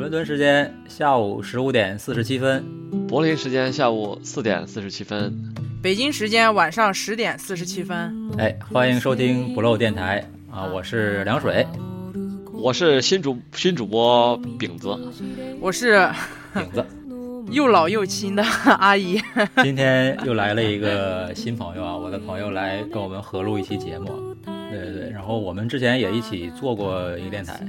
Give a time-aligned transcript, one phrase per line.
[0.00, 2.64] 伦敦时间下午十五点四十七分，
[3.06, 5.30] 柏林时间下午四点四十七分，
[5.82, 8.30] 北京时间晚上十点四十七分。
[8.38, 10.64] 哎，欢迎收听不漏电台啊！
[10.64, 11.66] 我是凉水，
[12.50, 14.88] 我是新主新主播饼子，
[15.60, 16.08] 我是
[16.54, 16.82] 饼子，
[17.52, 18.42] 又老又亲的
[18.78, 19.20] 阿姨。
[19.62, 24.34] 今天又来了一个新朋友啊，我的朋友来跟我们合录一期节目。
[24.70, 27.60] 对对对，然后我们之前也一起做过一个电台。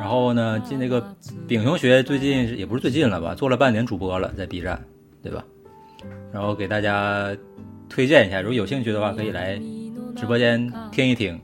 [0.00, 1.14] 然后呢，进那个
[1.46, 4.82] 丙同学最近也不是最近了吧，做了半年主播了，在 B 站，
[5.22, 5.44] 对吧？
[6.32, 7.36] 然后给大家
[7.88, 9.60] 推荐一下，如果有兴趣的话，可以来
[10.16, 11.38] 直播间听一听。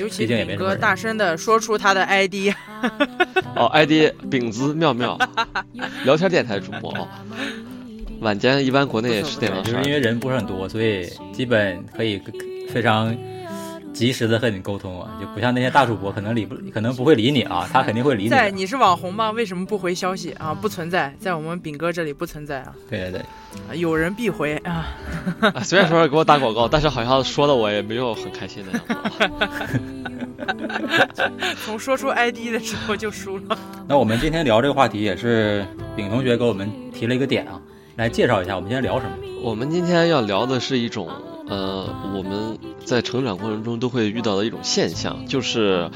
[0.00, 2.52] 尤其毕竟也没什么哥大声的说出他的 ID，
[3.54, 5.16] 哦，ID 饼子妙妙，
[6.04, 7.06] 聊天电台主播哦。
[8.20, 12.20] 晚间一般国内是点到就是因为人不是很多，所以基本可以
[12.68, 13.16] 非常
[13.92, 18.36] 及时的和你沟通啊，就不像那些大主播可能理不可能不会理你啊，他肯定会理你的。
[18.36, 19.30] 在你是网红吗？
[19.30, 20.54] 为什么不回消息啊？
[20.54, 23.20] 不存在，在我们饼哥这里不存在啊，对对对，
[23.68, 24.86] 啊有人必回啊。
[25.54, 29.80] 啊虽然说是给我打广告，但是好像说的我也没有很开心的样子。
[31.64, 33.58] 从说出 ID 的时候就输了。
[33.86, 37.60] 那我们今天聊这个话题也是丙同学给我们提了一个点啊，
[38.00, 39.18] 来介绍一下我们今天聊什么。
[39.42, 41.10] 我们今天要聊的是一种，
[41.46, 45.90] 呃，我们在成长过程中都会遇到的一种现象，就是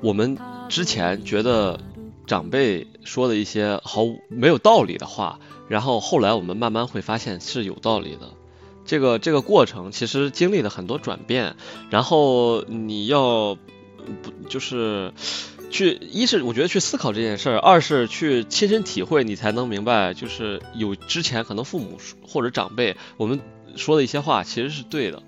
[0.00, 0.38] 我们
[0.70, 1.78] 之前觉得
[2.26, 8.30] 长辈说的一些毫无没有道理的话，然后后来我们慢慢会发现是有道理的。
[8.86, 11.56] 这个这个过程其实经历了很多转变，
[11.90, 13.58] 然后你要
[14.22, 15.12] 不就是
[15.72, 23.40] 去一是我觉得去思考这件事儿，二是去亲身体会，你才能明白，就是有之前可能父母或者长辈我们
[23.74, 25.22] 说的一些话其实是对的，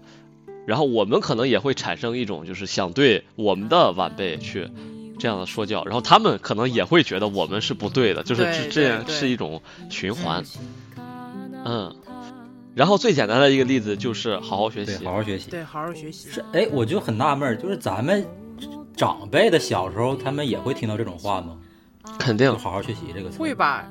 [0.66, 4.68] 然后我们可能也会产生一种就是想对我们的晚辈去
[5.18, 10.44] 这样的说教，然后他们可能也会觉得我们是不对的，就是这这样是一种循环，
[11.64, 11.96] 嗯。
[12.74, 15.48] 然后最简单的一个例子就是好好学对，习好，好学习。
[15.48, 16.28] 对，好好学习。
[16.28, 18.26] 是，哎，我就很纳闷儿，就是咱们
[18.96, 21.56] 长辈的小时候，他们也会听到这种话吗？
[22.18, 23.38] 肯定好好学习这个词。
[23.38, 23.84] 会吧？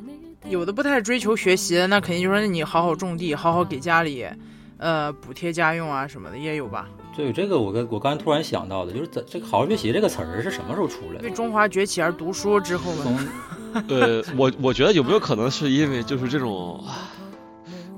[0.50, 4.25] 有的不太追求学习的，那肯定就说你好好种地，好好给家里，
[4.78, 6.88] 呃，补贴家用啊什么的也有吧。
[7.16, 11.24] 对，这个我跟我刚才突然想到的，就是这这个好好学习这个词儿是什么时候出来的？
[11.24, 13.24] 为中华崛起而读书之后从嘛，
[13.88, 16.84] 呃，我我觉得有没有可能是因为就是这种，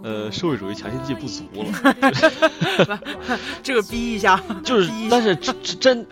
[0.03, 2.99] 呃，社会主义强心剂不足了，
[3.63, 6.05] 这个逼一下，就是但是真真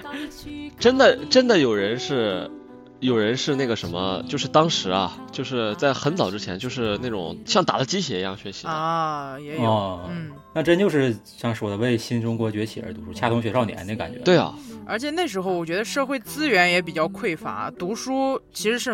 [0.84, 2.52] 真的真的有人是
[3.00, 14.20] 有人是那个什么，就是当时啊，就是在很早之前，就是那种像打了鸡血一样学习，啊，也有，哦，嗯，那真就是像说的为新中国崛起而读书，恰同学少年那感觉。
[14.26, 14.54] 对啊，
[14.86, 18.94] 而且那时候我觉得社会资源也比较匮乏，读书其实是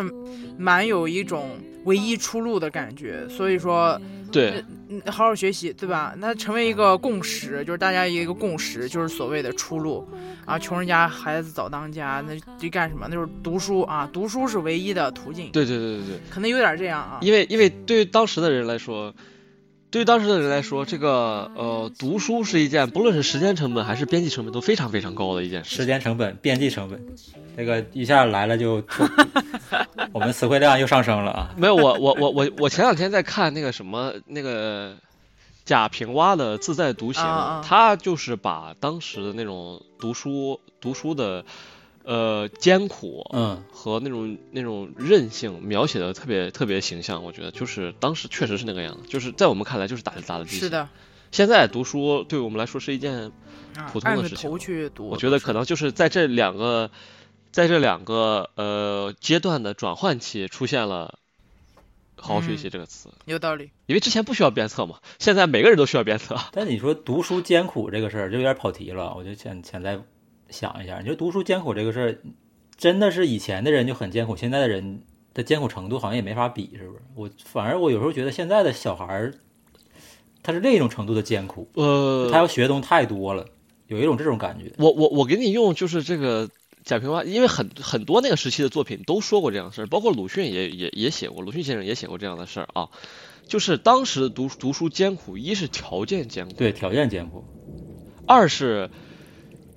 [0.56, 1.50] 蛮有一种
[1.86, 4.00] 唯一出路的感觉，所以说，
[4.30, 4.50] 对。
[4.50, 4.64] 嗯，
[5.06, 6.14] 好好学习，对吧？
[6.18, 10.06] 那成为一个共识，就是大家一个共识，就是所谓的出路
[10.44, 10.58] 啊。
[10.58, 13.06] 穷人家孩子早当家，那得干什么？
[13.08, 17.18] 那就是读书啊，读书是唯一的途径，对对对对对，可能有点这样啊。
[17.22, 19.14] 因为因为对于当时的人来说。
[19.92, 25.84] 对于当时的人来说，这个呃，读书是一件不论是时间成本还是边际成本都非常非常高的一件事时。
[25.84, 27.04] 间成本、边际成本，
[27.56, 28.80] 那个一下来了就，
[30.14, 31.54] 我们词汇量又上升了啊。
[31.58, 34.94] 没有，我我我我我前两天在看那个什么那个
[35.64, 41.44] 贾平凹的《自在独行》啊啊他就是把当时的那种读书读书的
[42.04, 50.60] 呃艰苦嗯，和那种那种韧性描写的特别特别形象，我觉得就是当时确实是那个样子，就是在我们看来就是打打的鸡血。
[50.60, 50.88] 是的，
[51.30, 53.30] 现在读书对我们来说是一件，
[53.76, 56.90] 啊普通的事情头去读，我觉得可能就是在这两个
[57.52, 61.18] 在这两个呃阶段的转换期出现了
[62.16, 63.08] “好好学习”嗯这个词。
[63.24, 63.70] 有道理。
[63.86, 66.36] 因为之前不需要鞭策嘛，现在每个人都需要鞭策。
[66.52, 69.98] 但你说读书艰苦这个事儿就有点跑题了，我就想想再
[70.48, 72.18] 想一下，你说读书艰苦这个事儿，
[72.76, 75.02] 真的是以前的人就很艰苦，现在的人
[75.34, 77.02] 的艰苦程度好像也没法比，是不是？
[77.14, 79.34] 我反而我有时候觉得现在的小孩儿，
[80.42, 83.46] 他是另一种程度的艰苦，呃他呃，要学的东西太多了，
[83.88, 84.72] 有一种这种感觉。
[84.78, 86.48] 我我我给你用就是这个
[86.90, 92.88] 贾平凹，因为很很多那个时期的作品都说过这样的事儿，包括鲁迅也也也写过，鲁迅先生也写过这样的事儿啊。
[93.46, 97.44] 就是当时读读书艰苦，一是条件艰苦，对，条件艰苦，
[98.26, 98.90] 二是，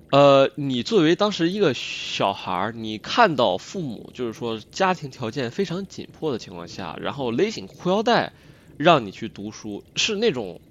[0.09, 8.33] 呃，你作为当时一个小孩儿，你看到父母就是说家庭条件非常紧迫的情况下，然后勒紧裤腰带
[8.77, 10.61] 让你去读书，是那种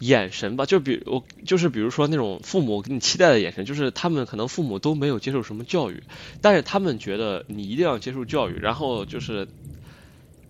[0.00, 6.02] 眼神吧，就比我就是比如说那种父母给你期待的眼神，就是他们可能父母都没有接受什么教育，
[6.40, 9.46] 但是他们觉得你一定要接受教育，然后就是，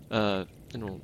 [0.08, 0.98] 呃，那种，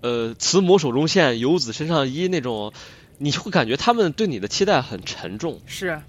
[0.00, 2.72] 呃，慈母手中线，游子身上衣那种，
[3.18, 5.60] 你会感觉他们对你的期待很沉重。
[5.66, 6.00] 是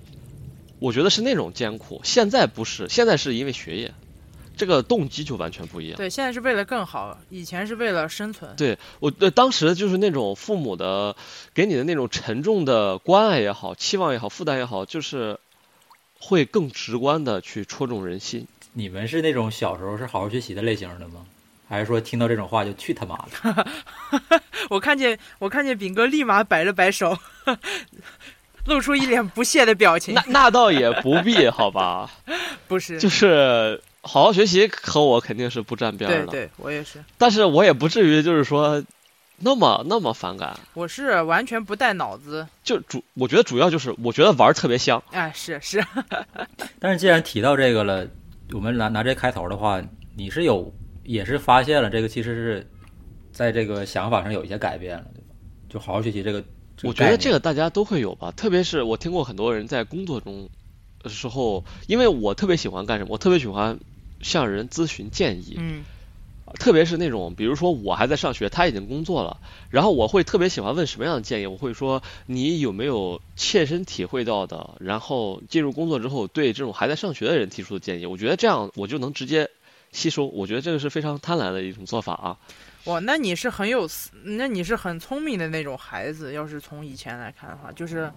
[0.80, 3.94] 我觉得是那种艰苦，现在不是，现在是因为学业，
[4.60, 5.96] 这个动机就完全不一样。
[5.96, 8.54] 对，现在是为了更好，以前是为了生存。
[8.58, 11.16] 对我呃当时就是那种父母的
[11.54, 15.40] 给你的那种沉重的关爱也好，期望也好，负担也好，就是
[16.20, 18.46] 会更直观的去戳中人心。
[18.74, 21.26] 你们是那种小时候是好好学习的类型的吗？
[21.70, 23.68] 还是说听到这种话就去他妈的？
[24.70, 27.18] 我看见我看见炳哥立马摆了摆手，
[28.66, 30.24] 露出一脸不屑的表情那。
[30.28, 32.10] 那倒也不必，好吧？
[32.68, 38.84] 不是，就是好好学习和我肯定是不沾边儿的，对对，我也是，但是我也不至于就是说
[39.40, 40.60] 那么那么反感。
[40.74, 42.48] 我是完全不带脑子。
[42.64, 45.02] 就主，我觉得主要就是我觉得玩儿特别香。
[45.12, 45.84] 哎，是是，
[46.80, 48.08] 但是既然提到这个了，
[48.54, 49.82] 我们拿拿这开头的话，
[50.16, 50.74] 你是有
[51.04, 52.70] 也是发现了这个其实是
[53.32, 55.28] 在这个想法上有一些改变了，对吧？
[55.70, 56.44] 就好好学习这个，
[56.84, 60.50] 我觉得这个个大家都会有吧，特别是我听过很多人在工作中
[61.02, 63.80] 的时候，因为我特别喜欢干什么，我特别喜欢
[64.22, 65.84] 向人咨询建议，嗯
[66.60, 69.38] 特别是那种，比如说我还在上学，他已经工作了，
[69.70, 79.48] 然后我会特别喜欢问什么样的建议，我会说你有没有切身体会到的，然后进入工作之后对这种还在上学的人提出的建议，我觉得这样我就能直接
[79.92, 82.38] 吸收，我觉得这个是非常贪婪的一种做法啊。
[82.86, 83.88] 哇，那你是很有，
[84.24, 86.34] 那你是很聪明的那种孩子。
[86.34, 88.12] 要是从以前来看的话，就是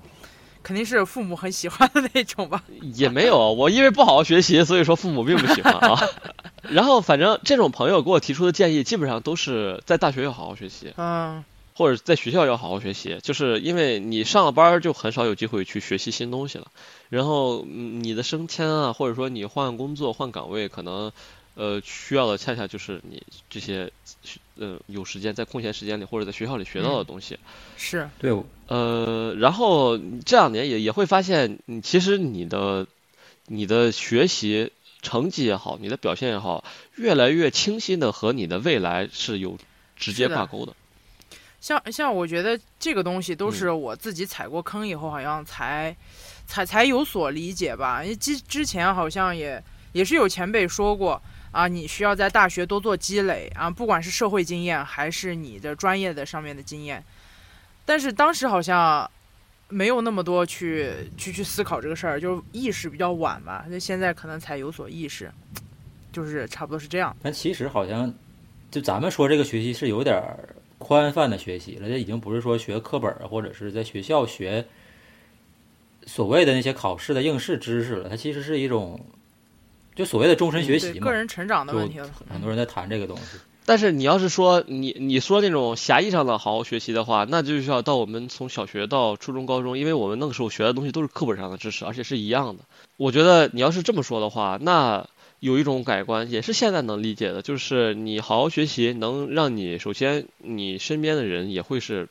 [0.63, 2.63] 肯定是父母很喜欢的那种吧。
[2.95, 5.99] 也没有，我因为不好好学习，所以说父母并不喜欢啊。
[6.71, 11.45] 然后反正这种朋友给我提出的建议，基本上都是在大学要好好学习，嗯，
[11.75, 16.69] 或者在学校要好好学习，就是因为你上了班儿就很少有机会去学习新东西了。
[17.09, 21.11] 然后嗯你的升迁啊，或者说你换工作、换岗位，可能
[21.55, 23.91] 呃需要的恰恰就是你这些
[24.57, 27.39] 呃有时间在空闲时间里或者在学校里学到的东西。
[27.77, 28.33] 是对
[28.69, 32.87] 呃，然后这两年也也会发现，你其实你的
[33.47, 34.73] 你的学习
[35.03, 36.65] 成绩也好，你的表现也好，
[36.95, 39.59] 越来越清晰的和你的未来是有
[39.97, 40.73] 直接挂钩的。
[41.61, 45.95] 像像我觉得这个东西都嗯是我自己踩过坑以后，好像才
[46.47, 48.03] 才才有所理解吧。
[48.03, 49.63] 因为之之前好像也
[49.93, 51.21] 也是有前辈说过
[51.53, 57.05] 啊，你需要在大学多做积累啊，不管是社会经验还是你的专业的上面的经验。
[57.85, 59.09] 但是当时好像
[59.69, 63.65] 没有那么多去去去思考这个事儿，就意识比较晚吧。
[63.69, 65.31] 那现在可能才有所意识，
[66.13, 67.17] 就是差不多是这样。
[67.23, 68.13] 但其实好像
[68.71, 70.23] 就咱们说这个学习是有点
[70.79, 74.67] 宽泛的学习了，这已经不是说学课本或者是在学校学
[76.07, 78.99] 所谓的那些考试的应试知识了，它其实是一种
[79.95, 81.13] 就所谓的终身学习嘛对个。
[81.13, 82.01] 人成长的问题。
[82.31, 92.65] 很多人在谈这个东西，但是你要是说你你说那种狭义上的好好学习的话，那就需要到我们从小学到初中、高中，因为我们那个时候学的东西都是课本上的知识，而且是一样的。
[92.97, 95.07] 我觉得你要是这么说的话，那
[95.41, 102.09] 有一种改观，也是现在能理解的，就是你好好学习，能让你首先你身边的人也会是，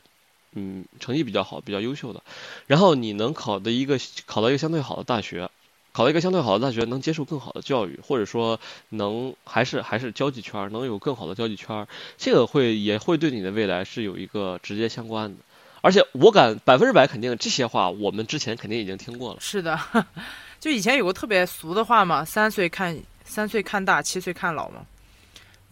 [0.54, 2.22] 嗯，成绩比较好、比较优秀的，
[2.68, 5.50] 然后你能考的一个考到一个相对好的大学。
[5.94, 15.38] 考到一个相对好的大学，能接受更好的教育，或者说能还是还是交际圈，能有更好的交际圈，这个会也会对你的未来是有一个直接相关的。
[15.82, 19.40] 而且我敢百分之百肯定，这些话我们之前肯定已经听过了。
[19.42, 19.80] 是的，
[20.60, 24.86] 就以前有个特别俗的话嘛，三岁看三岁看大，七岁看老嘛。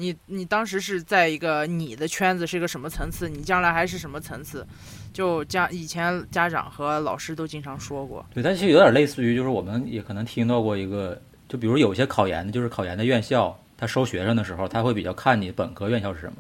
[0.02, 4.66] 你你当时是在一个你的圈子是一个什么层次，你将来还是什么层次，
[5.12, 8.26] 就家以前家长和老师都经常说过。
[8.34, 16.38] 对，但其实有点类似于，就是我们也可能听到过一个，就比如有些考研的，就是考研的院校，他收学生的时候，他会比较看你本科院校是什么，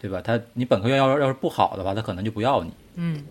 [0.00, 0.22] 对吧？
[0.22, 2.70] 他你本科院校要是不好的话，他可能就不要你。
[2.94, 3.24] 嗯，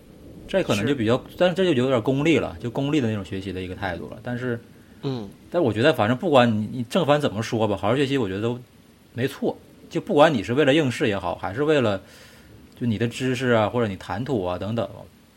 [0.46, 4.18] 这可能就比较，但是这就有点功利了，就功利的那种学习的一个态度了。
[4.22, 4.60] 但是，
[5.04, 8.60] 嗯，但我觉得反正不管你你正反怎么说吧，好好学习，我觉得都
[9.14, 9.56] 没错。
[9.90, 12.00] 就不管你是为了应试也好，还是为了
[12.80, 14.88] 就你的知识啊，或者你谈吐啊等等，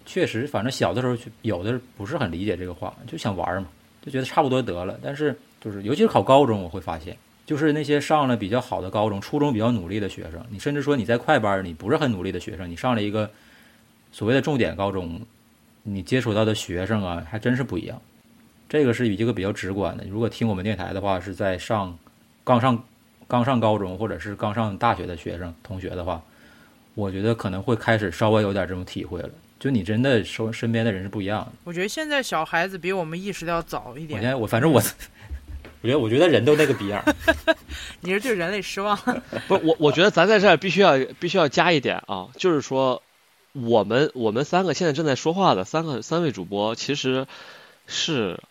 [0.05, 3.67] 确实，反正小的时候有的不是很理解这个话，就想玩嘛，
[4.01, 4.97] 就觉得差不多得了。
[5.03, 13.29] 但是就是尤其是考高中，我会发现，就是那些上了比较好的高中、初中比较努力的学生，你甚至说你在快班，你不是很努力的学生，你上了一个
[14.11, 15.19] 所谓的重点高中，
[15.81, 17.99] 你接触到的学生啊，还真是不一样。
[18.69, 20.03] 这个是一个比较直观的。
[20.09, 21.97] 如果听我们电台的话，是在上
[22.43, 22.81] 刚上
[23.27, 26.21] 刚上高中或者是刚上大学的学生同学的话，
[26.95, 29.29] 我觉得可能会开始稍微有点这种体会了。
[29.59, 31.51] 就你真的身身边的人是不一样的。
[31.63, 34.19] 我觉得现在小孩子比我们意识的要早一点。
[34.19, 34.81] 我现在我反正我，
[35.81, 37.01] 我觉得我觉得人都那个逼样。
[38.01, 38.97] 你是对人类失望？
[39.47, 43.01] 不，我我觉得咱在这儿必须要必须要加一点啊，就是说，
[43.53, 47.25] 我们我们三个现在正在说话的三个三位主播，其实
[47.87, 48.41] 是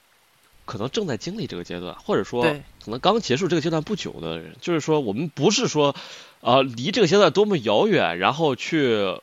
[0.65, 2.43] 可能正在经历这个阶段，或者说
[2.85, 4.57] 可能刚结束这个阶段不久的人。
[4.61, 5.95] 就是说，我们不是说
[6.41, 9.17] 啊离这个阶段多么遥远，然后去。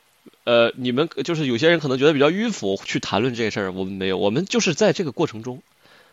[0.44, 5.62] 呃，你们就是有些人可能觉得比较迂腐去谈论这个事儿，我们没有，我们就是在这个过程中，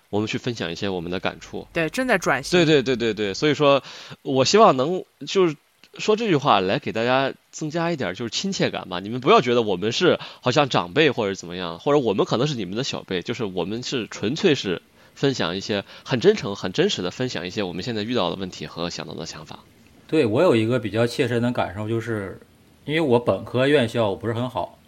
[0.10, 1.68] 我们去分享一些我们的感触。
[1.74, 2.58] 对，正在转型。
[2.58, 3.84] 对对对对对，所以说，
[4.22, 5.56] 我希望能就是
[5.98, 9.00] 说这句话来给大家增加一点就是亲切感吧。
[9.00, 14.82] 你们不要觉得我们是好像长辈或者怎么样，或者我们可能是你们的小辈，就是我们是纯粹是
[15.18, 19.60] 分享一些很真诚、很真实的分享一些我们现在遇到的问题和想到的想法。
[20.08, 22.40] 对我有一个比较切身的感受就是。
[22.86, 24.80] 因为我本科院校不是很好，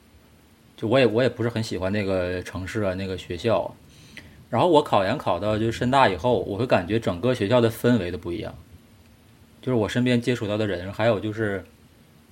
[0.77, 3.75] 就我也我也不是很喜欢那个城市啊那个学校，
[4.49, 8.55] 然后我考研考到就深大以后，我会感觉整个学校的氛围都不一样，
[9.61, 11.65] 就是我身边接触到的人，还有就是，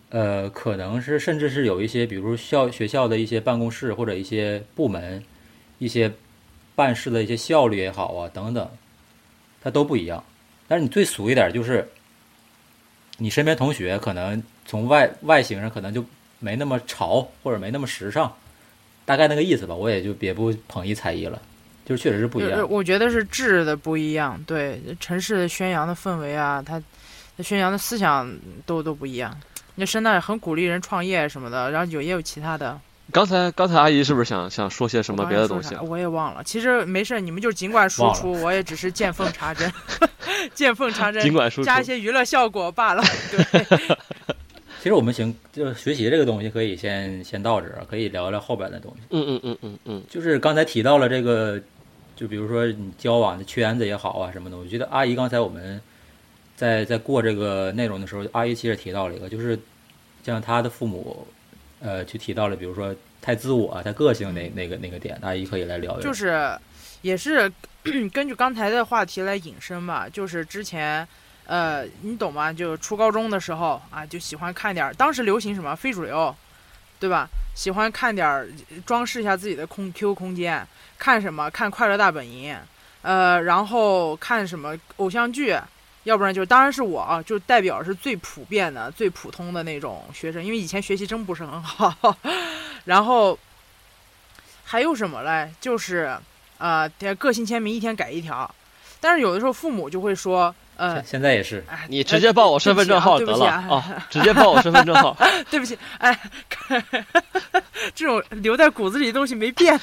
[0.07, 5.21] 呃，可能是甚至是有一些，比如校学校的一些办公室或者一些部门，
[5.79, 6.13] 一些
[6.77, 8.69] 办事的一些效率也好啊等等，
[9.62, 10.24] 它都不一样。
[10.69, 11.89] 但是你最俗一点就是，
[13.17, 14.41] 你身边同学可能。
[14.69, 16.03] 从外外形上可能就
[16.39, 18.36] 没那么潮，或者没那么时尚，
[19.05, 19.74] 大概那个意思吧。
[19.74, 21.41] 我也就别不捧一踩一了，
[21.86, 22.69] 就是确实是不一样。
[22.69, 26.84] 我觉得是质的不一样，对城市的宣扬的氛围啊，它
[27.41, 28.29] 宣扬的思想
[28.65, 29.34] 都都不一样。
[29.75, 32.77] 那深大很鼓励人创业什么的，然后有也有其他的。
[33.11, 35.75] 刚才刚才阿姨是不是想想说些什么别的东西？
[35.75, 36.43] 我也忘了。
[36.43, 39.71] 其实没事，你们就尽管输出，我也只是见缝插针，
[40.53, 43.03] 见缝插针，尽管输出，加一些娱乐效果罢了。
[43.31, 43.87] 对。
[44.79, 49.03] 其实我们行，就是学习这个东西可以先先到这儿，可以聊聊后边的东西。
[49.09, 51.59] 嗯嗯嗯嗯嗯，就是刚才提到了这个，
[52.15, 54.57] 就比如说你交往的圈子也好啊什么的。
[54.57, 55.81] 我觉得阿姨刚才我们
[56.55, 59.59] 在在过这个内容的时候，阿姨其实提到了一个，就是
[60.23, 61.25] 像她的父母，
[61.79, 66.03] 呃，去提到了，比如说太自我、太个性那那个那个点，阿姨可以来聊一聊。
[66.03, 66.57] 就是
[67.01, 67.51] 也是
[68.13, 71.07] 根据刚才的话题来引申吧，就是之前。
[71.50, 72.51] 呃，你懂吗？
[72.51, 76.36] 就初高中的时候啊，就喜欢看点，当时流行什么非主流，
[77.00, 77.29] 对吧？
[77.55, 78.46] 喜欢看点，
[78.86, 80.67] 装饰一下自己的空 Q 空间。
[80.98, 81.50] 看什么？
[81.50, 82.53] 看《快乐大本营》。
[83.01, 85.57] 呃，然后看什么偶像剧？
[86.07, 92.15] 要不然就当然是我啊，就代表是最普遍的、最普通的那种学生，因为以前学习真不是很好。
[92.85, 93.37] 然后
[94.63, 95.51] 还有什么嘞？
[95.59, 96.17] 就是
[96.59, 98.49] 呃，个性签名一天改一条。
[99.01, 100.55] 但是有的时候父母就会说。
[100.77, 104.05] 呃，现在也是，你直接报我身份证号得了啊！
[104.09, 105.17] 直接报我身份证号。
[105.51, 106.17] 对不起，哎，
[107.93, 109.77] 这种留在骨子里的东西没变。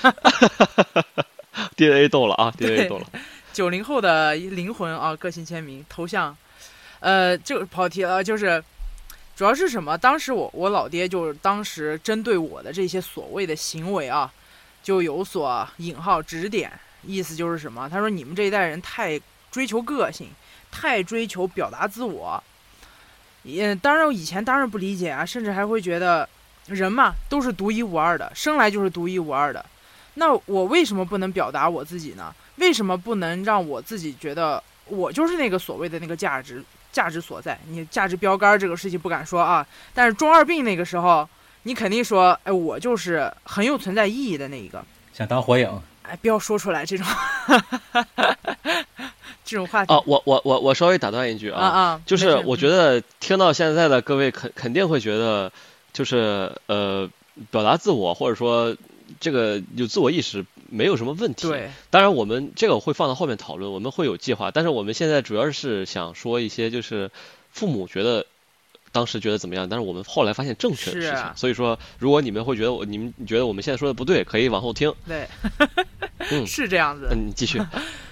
[1.77, 3.07] DNA 动了啊！DNA 动了。
[3.55, 6.37] 九零后的灵魂啊，个性签名头像，
[7.01, 8.63] 呃，就跑题了，就是
[9.35, 9.97] 主要是什么？
[9.97, 14.31] 当时我我老爹就当时针对我的这些所谓的行为啊，
[14.83, 16.71] 就有所引号指点，
[17.05, 17.89] 意思就是什么？
[17.89, 19.19] 他说你们这一代人太
[19.51, 20.29] 追求个性。
[20.77, 22.43] 太追求表达自我，
[23.45, 26.29] 也当然，我以前当然不理解啊，甚至还会觉得
[26.67, 29.65] 人嘛都是独一无二的，生来就是独一无二的。
[30.15, 32.35] 那我为什么不能表达我自己呢？
[32.57, 37.59] 为什么不能让我自己觉得我就是那个所谓的那个价值价值所在？
[37.69, 41.29] 你价值标杆这个事情不敢说啊，但是中二病那个时候，
[41.65, 44.85] 你肯定说，哎，我就是很有存在意义的那一个。
[45.13, 45.69] 想当火影？
[46.03, 47.07] 哎，不要说出来这种。
[49.45, 55.53] 这种话题啊，我我我我稍微打断一句啊啊，就是我觉得听到现在的各位肯肯定会觉得，
[55.93, 57.07] 就是呃，
[57.51, 58.75] 表达自我或者说
[59.21, 61.49] 这个有自我意识没有什么问题。
[61.49, 64.51] 对，当然我们这个会放到后面讨论，我们会有计划。
[64.51, 67.11] 但是我们现在主要是想说一些，就是
[67.53, 68.27] 父母觉得
[68.93, 71.25] 当时觉得怎么样，但是我们后来发现正确的事情。
[71.37, 74.93] 所以说，如果你们会觉得我你们觉得我们现在说的不对，可以往后听。
[75.07, 75.29] 对，
[76.31, 77.09] 嗯， 是这样子。
[77.11, 77.61] 嗯，你继续。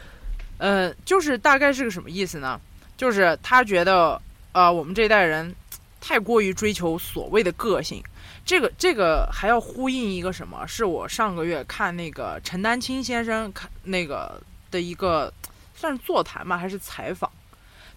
[0.58, 2.60] 呃，就是大概是个什么意思呢？
[2.96, 4.20] 就是他觉得，
[4.52, 5.52] 呃，我们这一代人
[6.00, 8.00] 太过于追求所谓的个性。
[8.44, 10.66] 这个这个还要呼应一个什么？
[10.66, 15.32] 是我上个月看那个陈丹青先生看那个的一个
[15.74, 17.30] 算是座谈吧，还是采访？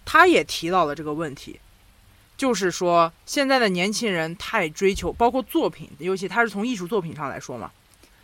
[0.04, 1.58] 他也提到了这个问题，
[2.36, 7.70] 就是说现在的年轻人太追求，包括作品，尤其他是从艺术作品上来说嘛。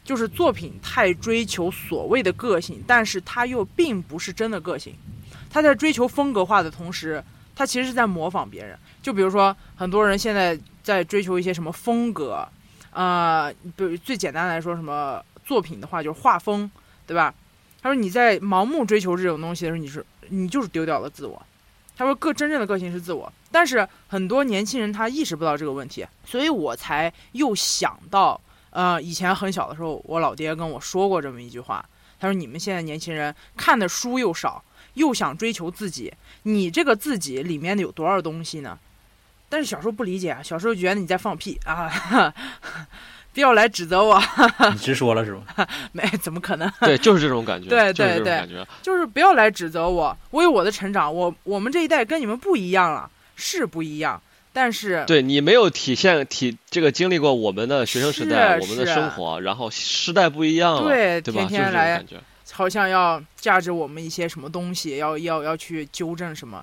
[0.05, 4.93] 就是作品太追求所谓的个性，但是他又并不是真的个性。
[5.49, 7.23] 他在追求风格化的同时，
[7.55, 8.77] 他其实是在模仿别人。
[9.01, 12.47] 就比如说，很多人现在在追求一些什么风格，
[12.91, 16.71] 呃，比如最简单来说，什么作品的话就是画风，
[17.07, 17.35] 对吧？
[17.81, 21.41] 他说你在盲目追求这种东西的时候，你是你就是丢掉了自我。
[21.97, 31.85] 他说个真正的个性是自我，但是很多年轻人他意识不到这个问题，所以我才又想到，呃，以前很小的时候，我老爹跟我说过这么一句话，
[32.19, 36.13] 他说你们现在年轻人看的书又少，又想追求自己，
[36.45, 38.79] 你这个自己里面的有多少东西呢？
[39.53, 42.33] 但是小时候不理解啊，小时候觉得你在放屁啊。
[43.35, 44.19] 不要来指责我，
[44.73, 45.43] 你直说了是吗？
[45.93, 46.71] 没，怎么可能？
[46.81, 47.69] 对，就是这种感觉。
[47.69, 62.05] 对对对，感觉就是不要来指责我，我有我的成长，我我们这一代跟你们不一样了，是不一样，但是对你没有体现体这个经历过我们的学生时代，我们的生活，然后时代不一样了，对，对天天来，
[62.53, 66.63] 好像要价值我们一些什么东西，要要要去纠正什么，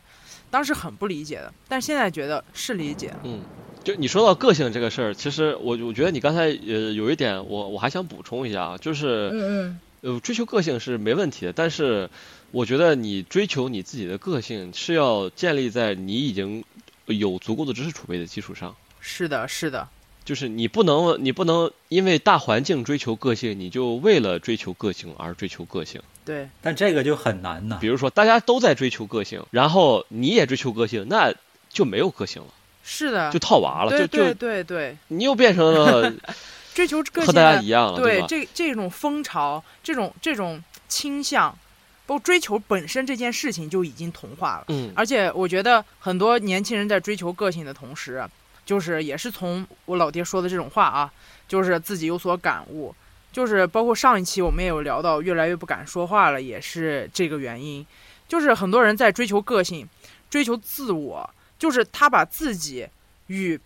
[0.49, 3.41] 当时很不理解的，但现在觉得是理解，嗯。
[3.81, 12.09] 就你说到个性这个事儿，其实我我觉得你刚才呃有一点，我我还想补充一下啊，就是嗯嗯，呃追求个性是没问题的，但是
[12.51, 16.61] 我觉得你追求你自己的个性是要建立在你已经
[17.05, 18.75] 有足够的知识储备的基础上。
[18.99, 19.87] 是的，是的。
[20.29, 25.99] 就是你不能你不能因为大环境追求个性，你就为了追求个性而追求个性。
[26.23, 26.47] 对。
[26.61, 27.79] 但这个就很难呐。
[27.81, 31.33] 比如说大家都在追求个性，然后你也追求个性，那
[31.67, 32.49] 就没有个性了。
[32.83, 36.13] 是的，就套娃了，就对对对，你又变成了
[36.75, 41.49] 追求个性和大家一样了，对这这种风潮，这种这种倾向，
[42.05, 44.65] 包括追求本身这件事情就已经同化了。
[44.67, 48.23] 嗯，而且我觉得很多年轻人在追求个性的同时，
[48.69, 51.11] 就是也是从我老爹说的这种话啊，
[51.47, 52.93] 就是自己有所感悟，
[53.31, 57.83] 就是包括上一期我们也有聊到，越来越不敢说话了，也是这个原因，
[58.27, 59.89] 就是很多人在追求个性，
[60.29, 61.27] 追求自我。
[61.57, 62.87] 就是他把自己
[63.25, 63.59] 与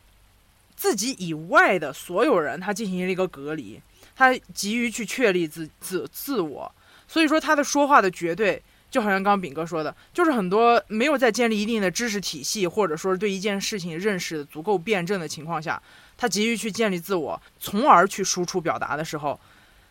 [0.78, 3.82] 自己以外的所有人，他进行了一个隔离，
[4.16, 6.74] 他急于去确立自自自我，
[7.10, 8.64] 所以说他的说话的绝对，
[8.94, 15.82] 就好像刚刚炳哥说的，就是很多没有在建立一定的知识体系，或者说对一件事情认识足够辩证的情况下，
[16.16, 19.40] 他急于去建立自我，从而去输出表达的时候，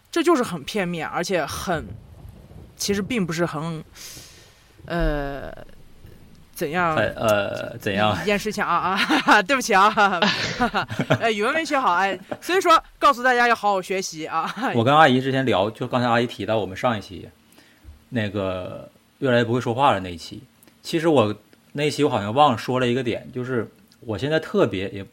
[0.09, 1.85] 这就是很片面，而且很，
[2.77, 3.83] 其实并不是很，
[4.87, 5.53] 呃。
[6.55, 6.95] 怎样？
[6.95, 8.17] 呃，怎样？
[8.23, 9.43] 一件事情啊啊！
[9.43, 9.93] 对不起啊，
[11.19, 14.55] 哎，语文没学好哎，所以说告诉大家要好好学习啊。
[14.75, 17.29] 我跟阿姨之前聊，就刚才阿姨提到我们上一期
[18.15, 18.89] 那个
[19.21, 20.41] 越来越不会说话了那一期，
[20.83, 21.35] 其实我
[21.73, 23.67] 那一期我好像忘了说了一个点，就是
[24.01, 25.05] 我现在特别也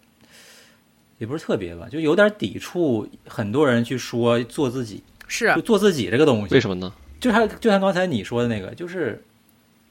[1.17, 6.93] 也不是特别吧，就有点抵触很多人去说做自己，是就做自己这个东西，为什么呢？
[7.19, 9.23] 就像就像刚才你说的那个，就是。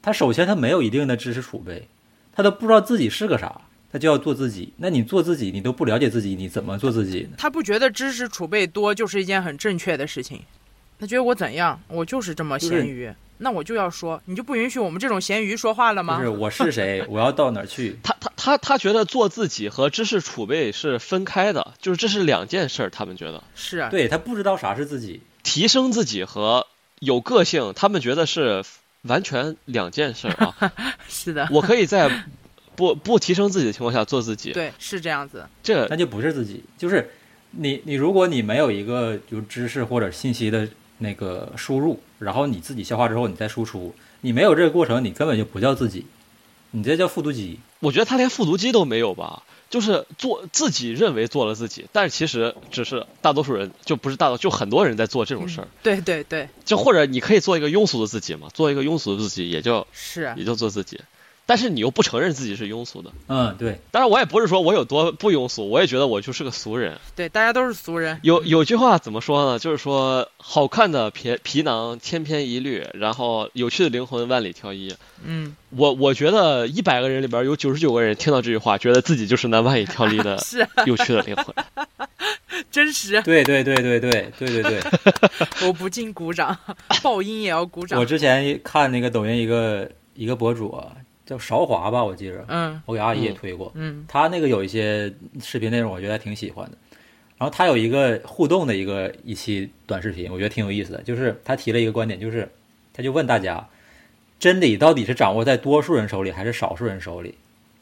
[0.01, 1.85] 他首先他没有一定的知识储备，
[2.31, 3.59] 他都不知道自己是个啥，
[3.91, 4.71] 他就要做自己。
[4.77, 7.31] 那你做自己，你都不了解自己，你怎么做自己呢？
[7.37, 10.41] 他不觉得知识储备多就是一件很正确的事情，
[10.99, 16.17] 他觉得我怎样，我就是这么咸鱼，那我就要说，你就不允许我们这种咸鱼说话了吗？
[16.17, 17.97] 不是，我是谁，我要到哪儿去？
[18.03, 22.89] 他他他他觉得做自己和知识储备是分开的，就是这是两件事儿。
[22.89, 26.67] 他们觉得是啊，对他不知道啥是自己，提升自己和
[26.99, 28.63] 有个性，他们觉得是。
[29.03, 30.53] 完全两件事啊！
[31.07, 32.25] 是的，我可以在
[32.75, 34.51] 不不提升自己的情况下做自己。
[34.51, 35.47] 对，是这样子。
[35.63, 37.09] 这那就不是自己，就是
[37.51, 40.67] 你你如果你没有一个就知识或者信息的
[40.99, 46.05] 那个输入，然后你自己消化之后你再输出，你没有这个过程，你根本就不叫自己，
[46.71, 47.59] 你这叫复读机。
[47.79, 49.43] 我觉得他连复读机都没有吧。
[49.69, 55.67] 就是做自己认为做了自己，但是其实只是大多数人就不是大多，就很多人在做这种事儿。
[55.83, 60.99] 对对对，就或者你可以做一个庸俗的自己嘛，做一个庸俗的自己也就，是也就做自己。
[61.49, 63.79] 但是你又不承认自己是庸俗的，嗯，对。
[63.89, 66.95] 当然我也不是说我有多不庸俗，我也觉得我就是个俗人。
[67.15, 68.19] 对，大家都是俗人。
[68.21, 69.57] 有有句话怎么说呢？
[69.57, 74.95] 就是说，好看的皮皮囊千篇一律，然后有趣的灵魂万里挑一。
[75.25, 80.37] 嗯，我我觉得一百个人里边有九十九个人听到这句话，觉得自己就是那万里挑一的
[80.85, 81.55] 有趣的灵魂。
[82.69, 83.19] 真实。
[83.23, 84.79] 对对对对对对对对。
[85.67, 86.55] 我不禁鼓掌，
[87.01, 87.99] 爆音也要鼓掌。
[87.99, 90.79] 我之前看那个抖音一个一个博主。
[91.29, 96.77] 叫韶华吧，我记着，嗯，我给阿姨也推过，嗯，他那个有一些视频内容，我觉得还挺喜欢的。
[97.37, 102.49] 然后他有一个互动的一个一期短视频，我觉得挺有意思的，就是他提了一个观点，就是
[102.91, 103.63] 他就问大家，
[104.39, 107.35] 真理到底是掌握在多数人手里还是少数人手里？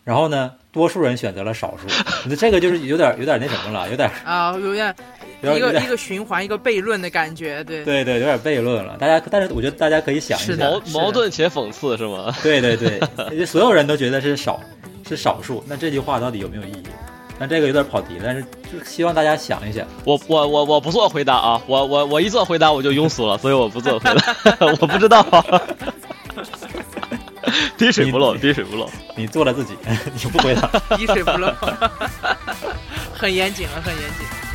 [0.03, 1.87] 然后呢，多数人选择了少数，
[2.29, 4.93] 那这个就是有点有点那什么了，有点啊，有点。
[5.41, 8.95] 一个一个循环，一个悖论的感觉，对对对，有点悖论了。
[8.99, 12.33] 大家，但是我觉得大家可以想一下，矛矛盾且讽刺是吗？
[12.41, 14.59] 对对对， 所有人都觉得是少
[15.07, 16.83] 是少数，那这句话到底有没有意义？
[17.39, 19.85] 那这个有点跑题，但是就希望大家想一想。
[20.03, 24.35] 我我我我不做回答啊，我我我一做回答我就庸俗了，所以我不做回答，
[24.81, 25.23] 我不知道。
[27.77, 28.89] 滴水不漏，滴水不漏。
[29.15, 29.77] 你做了自己，
[30.11, 30.67] 你不回答。
[30.97, 31.53] 滴水不漏，
[33.13, 34.46] 很严谨了，很严谨。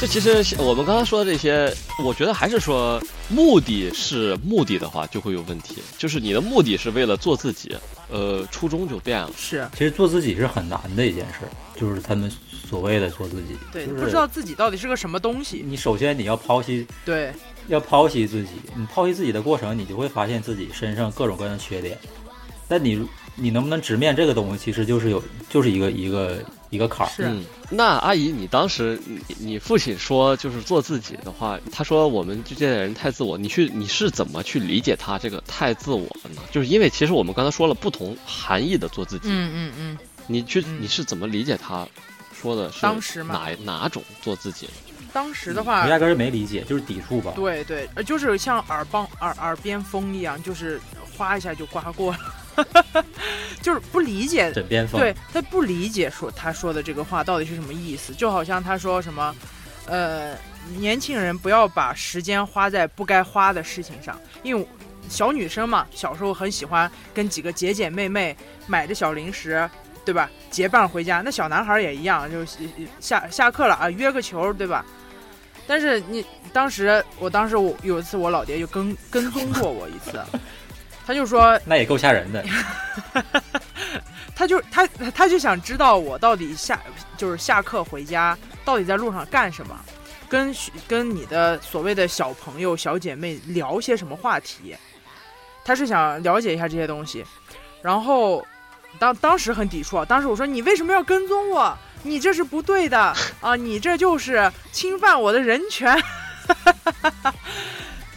[0.00, 5.78] 这其实我们刚刚说的这些，我觉得还是说目的是目的的话，就会有问题。
[5.98, 7.76] 就是你的目的是为了做自己，
[8.08, 9.28] 呃，初衷就变了。
[9.36, 11.40] 是，其实做自己是很难的一件事，
[11.74, 12.30] 就是他们
[12.68, 15.64] 所谓的做自己，对，就是不知道自己到底是个什么东西。
[15.66, 17.32] 你首先你要剖析，对，
[17.66, 18.50] 要剖析自己。
[18.76, 21.98] 你剖析自己的过程，你就会发现自己身上各种各样的缺点。
[22.68, 27.10] 但你你能不能直面这个东西，其实就是有，就是一个一个一个坎儿。
[27.10, 36.42] 是嗯，那阿姨，你当时你你父亲说就是做自己的话，他说我们这代人太自我，你去你是怎么去理解他这个太自我的呢？
[36.50, 39.98] 就是因为其实我们刚才说了不同含义的做自己，嗯嗯嗯。
[40.26, 41.88] 你去嗯你是怎么理解他
[42.38, 44.68] 说的是当时嘛哪哪种做自己？
[45.10, 47.32] 当时的话我，压根儿没理解，就是抵触吧。
[47.34, 50.78] 对对，呃就是像耳棒耳耳边风一样，就是
[51.16, 52.18] 哗一下就刮过了，
[53.62, 54.52] 就是不理解。
[54.52, 55.00] 枕边风。
[55.00, 59.34] 对他不理解说他说的这个话到底是什么意思，就好像他说什么，
[59.86, 60.34] 呃，
[60.76, 64.66] 年轻人不要把时间花在不该花的事情上，因为
[65.08, 69.68] 小女生嘛，小时候很喜欢跟几个姐姐妹妹买着小零食，
[70.04, 70.30] 对吧？
[70.50, 71.22] 结伴回家。
[71.24, 72.58] 那小男孩也一样，就是
[73.00, 74.84] 下下课了啊，约个球，对吧？
[75.66, 80.18] 但是你当时，我当时我有一次我老爹就跟跟踪过我一次，
[81.08, 82.44] 他就说那也够吓人的。
[84.36, 86.78] 他就他他就想知道我到底下
[87.16, 89.74] 就是下课回家到底在路上干什么，
[90.28, 90.54] 跟
[90.86, 94.76] 跟你的所谓的小朋友小姐妹聊些什么话题，
[95.64, 97.24] 他是想了解一下这些东西，
[97.80, 98.46] 然后
[98.98, 101.74] 当当时很抵触啊，当时我说你为什么要跟踪我？
[102.02, 105.98] 你这是不对的啊，你这就是侵犯我的人权。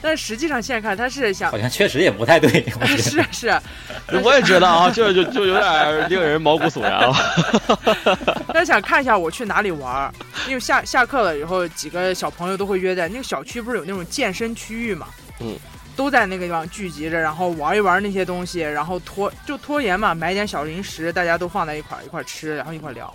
[0.02, 2.66] 但实际上现在看他是想好像确实也不太对。
[2.98, 3.62] 是是，
[4.24, 7.14] 我也觉得啊，这就就有点令人毛骨悚然了。
[8.54, 10.12] 他是想看一下我去哪里玩，
[10.48, 15.08] 因为下下课了以后，几个小朋友都会约在那个小区，不是有那种健身区域嘛？
[15.40, 15.56] 嗯，
[15.96, 23.14] 都在那个地方聚集着，然后玩一玩那些东西，然后拖就拖延嘛，买点小零食，大家都放在一块儿一块儿吃，然后一块儿聊。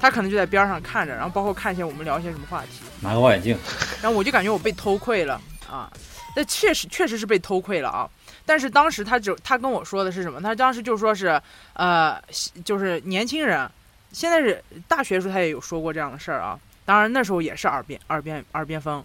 [0.00, 3.56] 他可能就在边上看着，然后包括看一些我们聊一些什么话题，拿个望远镜，
[4.02, 5.90] 然后我就感觉我被偷窥了啊！
[6.36, 8.10] 那确实确实是被偷窥了啊！
[8.44, 10.40] 但是当时他只他跟我说的是什么？
[10.40, 11.40] 他当时就说是
[11.74, 12.20] 呃，
[12.64, 13.70] 就是年轻人，
[14.12, 16.58] 现在是大学时候他也有说过这样的事儿啊。
[16.84, 19.04] 当然那时候也是耳边耳边耳边风，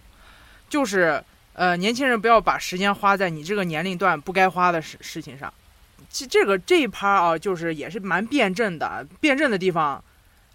[0.68, 5.52] 就是呃，年轻人不要把时间花在你这个年龄段不该花的事事情上。
[6.08, 10.02] 其这个这一趴啊，就是也是蛮辩证的，辩证的地方。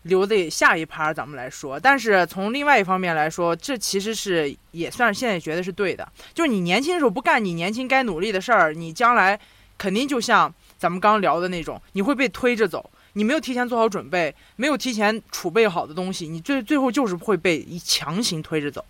[0.05, 6.07] 留得下一趴咱们来说，但是从另外一方面来说，这其实是也算是现在觉得是对的。
[6.33, 9.39] 就是你年轻的时候不干你年轻该努力的事儿，你将来
[9.77, 12.89] 肯定就像咱们刚聊的那种，你会被推着走。
[13.13, 18.83] 你没有提前做好准备，没有提前储备好的东西，你最最后就是会被强行推着走。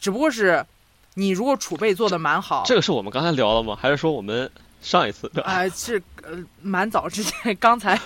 [0.00, 0.64] 只不过是
[1.14, 3.76] 你如果储备做的蛮好，这个是我们刚才聊了吗？
[3.78, 4.48] 还是说我们
[4.80, 5.42] 上一次聊？
[5.44, 8.00] 啊、是呃蛮早之前刚才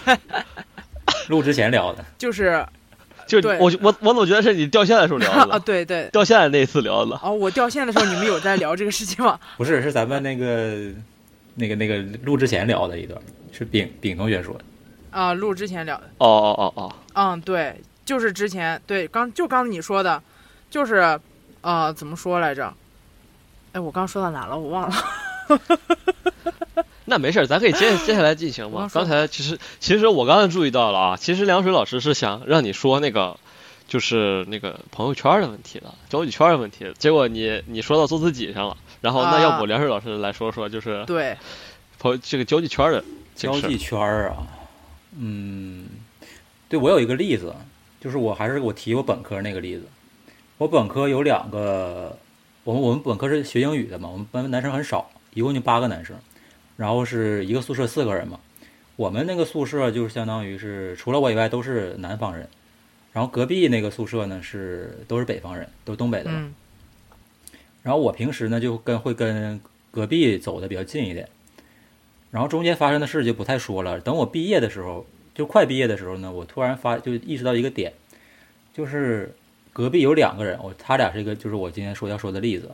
[1.33, 2.05] 录之前聊的。
[2.19, 2.65] 就是
[3.27, 7.19] 就对我我我总觉得是你掉线的时候聊的 啊，对对掉线的那一次聊的。
[7.23, 9.41] 哦，我掉线的时候你们有在聊这个事情吗？
[9.57, 10.93] 不是，是咱们那个
[11.55, 13.19] 那个那个录之前聊的一段，
[13.51, 14.65] 是丙丙同学说的。
[15.11, 16.05] 啊，录之前聊的。
[16.19, 20.23] 哦哦哦哦，嗯，对，就是之前对刚就刚你说的，
[20.71, 21.19] 就是
[21.63, 22.73] 呃怎么说来着？
[23.73, 24.59] 哎，我刚说到哪了？
[24.59, 24.95] 我忘了。
[27.13, 28.89] 那没事儿，咱可以接 接下来进行嘛。
[28.93, 33.39] 刚才其实其实我刚才注意到了啊，其实凉水老师是想让你说那个。
[33.89, 41.37] 就是那个朋友圈的问题了，交际圈的问题，结果你你说到做自己上了，然后那要不啊凉水老师来说说，就是对，
[41.99, 44.47] 朋这个交际圈的交际圈啊，
[45.19, 45.87] 嗯，
[46.71, 47.55] 对我有一个例子，
[48.01, 49.83] 就是我还是我提我本科那个例子。
[50.57, 52.17] 我本科有两个，
[52.65, 56.17] 我们我们本科是学英语的嘛，我们班男生很少，一共就八个男生，
[56.77, 58.41] 然后是一个宿舍四个人嘛。
[58.97, 62.49] 我们那个宿舍就是相当于是除了我以外都是南方人，
[63.13, 66.39] 然后隔壁那个宿舍呢是都是北方人，都东北的嘛。
[66.41, 66.55] 嗯
[67.83, 71.29] 然后我平时呢就跟会跟隔壁走的比较近一点，
[72.31, 74.01] 然后中间发生的事就不太说了。
[74.01, 75.05] 等我毕业的时候，
[75.35, 77.93] 就快毕业的时候呢，我突然发就意识到一个点，
[78.73, 79.35] 就是
[79.73, 82.71] 隔壁有两个人，我他俩是一个，就是我今天说要说的例子，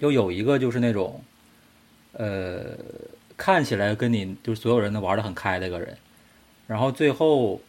[0.00, 1.22] 就有一个就是那种，
[2.12, 2.76] 呃，
[3.36, 5.96] 看起来跟你就是所有人都玩的很开的一个人，
[6.66, 7.60] 然后最后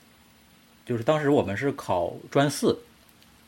[0.86, 2.78] 就是当时我们是考专四，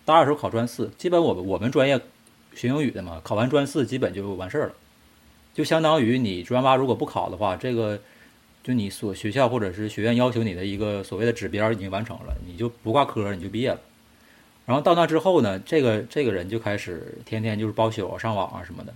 [0.06, 2.00] 大二时候考专四，基本我们我们专业
[2.54, 4.74] 学英语的嘛，考完专四基本就完事儿了，
[5.54, 8.00] 就相当于你专八如果不考的话，这个
[8.64, 13.80] 就你所学校或者是学院要求你的一个所谓的指标已经完成了，你就不挂科你就毕业了。
[14.66, 18.94] 然后到那之后呢，这个这个人就开始天天就是包宿啊、上网啊什么的，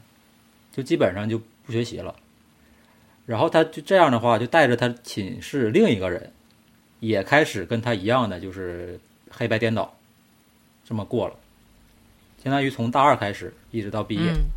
[0.71, 2.15] 就基本上就不学习了。
[3.27, 6.31] 然后他就这样的话，就带着他寝室另一个人，
[7.01, 8.99] 也开始跟他一样的，就是
[9.29, 9.95] 黑白颠倒，
[10.85, 11.35] 这么过了，
[12.41, 14.31] 相当于从大二开始一直到毕业。
[14.31, 14.47] 嗯，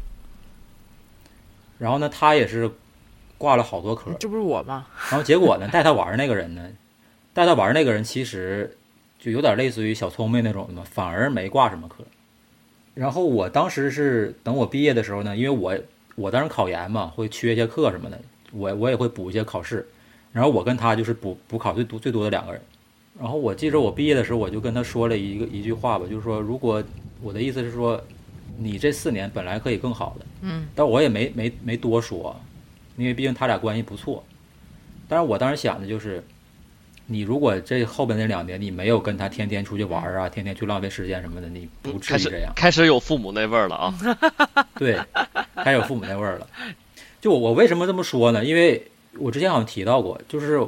[1.78, 2.70] 然后呢，他也是
[3.36, 4.86] 挂了好多科，这不是我吗？
[5.10, 6.70] 然后结果呢，带他玩那个人呢，
[7.34, 8.78] 带他玩那个人其实
[9.18, 12.04] 就有点类似于小聪明那种的嘛，反而没挂什么科。
[12.94, 15.76] 然后我当时是等我毕业的时候呢，因为我
[16.20, 18.20] 我当时考研嘛，会缺一些课什么的，
[18.52, 19.86] 我我也会补一些考试。
[20.32, 22.60] 然后我跟他就是补补考最多最多的两个人。
[23.18, 26.82] 然后我记着我毕业的时候，我就跟他说了一个一句话吧，就是说，如果
[27.22, 28.00] 我的意思是说，
[28.58, 32.38] 你这四年本来可以更好的，嗯，但我也没没没多说，
[32.96, 34.22] 因为毕竟他俩关系不错。
[35.08, 36.22] 但是我当时想的就是，
[37.12, 42.52] 你如果这后边那两年你没有跟他天天出去玩啊，天天去浪费时间什么的，你不至开始于这样。
[42.54, 43.94] 开始有父母那味儿了啊。
[44.78, 44.96] 对，
[45.56, 46.46] 开始有父母那味儿了。
[47.20, 48.44] 就我我为什么这么说呢？
[48.44, 48.86] 因为
[49.18, 50.64] 我之前好像提到过，就是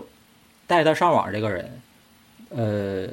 [0.67, 1.81] 带他上网这个人，
[2.49, 3.09] 呃，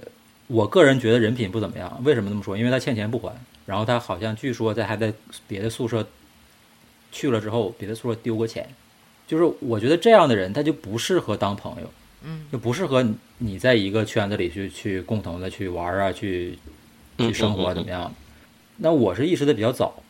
[0.47, 2.01] 我个人觉得人品不怎么样。
[2.03, 2.57] 为什么这么说？
[2.57, 3.31] 因为他欠钱不还，
[3.67, 5.13] 然后他好像据说在还在
[5.47, 6.07] 别的宿舍
[7.11, 8.67] 去了之后，别的宿舍丢过钱。
[9.27, 11.91] 就是我觉得这样的人，他就不适合当朋友，
[12.23, 13.05] 嗯，就不适合
[13.37, 16.51] 你在一个圈子里去去共同的去玩儿啊，去
[17.17, 18.13] 去嗯生活啊嗯嗯怎么样？
[18.77, 20.01] 那我是意识的比较早，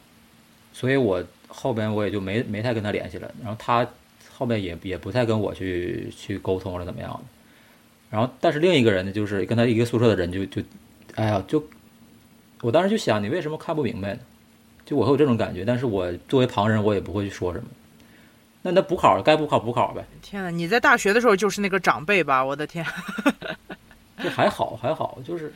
[0.74, 3.32] 所以我后边我也就没没太跟他联系了。
[3.42, 3.88] 然后他
[4.36, 7.20] 后面也也不太跟我去去沟通了，怎么样？
[8.10, 10.62] 然后但是另一个人呢，就是跟他一个宿舍的人就就，
[11.16, 11.64] 哎呀，就
[12.62, 14.20] 我当时就想，你为什么看不明白呢？
[14.86, 17.66] 就我会有这种感觉，但是我作为旁人，我也不会去说什么。
[18.62, 22.44] 那那补考该补考补考呗，天呐，你在大学的时候就是那个长辈吧？
[22.44, 22.86] 我的天，
[24.24, 25.54] 就还好还好，就是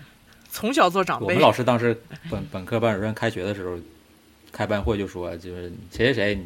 [0.50, 1.39] 从小做长辈我们。
[1.42, 3.78] 老师当时本本科班主任开学的时候
[4.52, 6.46] 开班会就说，就是谁谁谁，你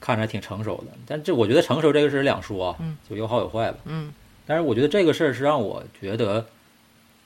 [0.00, 0.92] 看着还挺成熟的。
[1.06, 2.76] 但这我觉得成熟这个事两说
[3.08, 3.78] 就有好有坏吧。
[3.86, 4.12] 嗯
[4.46, 6.44] 但是我觉得这个事儿是让我觉得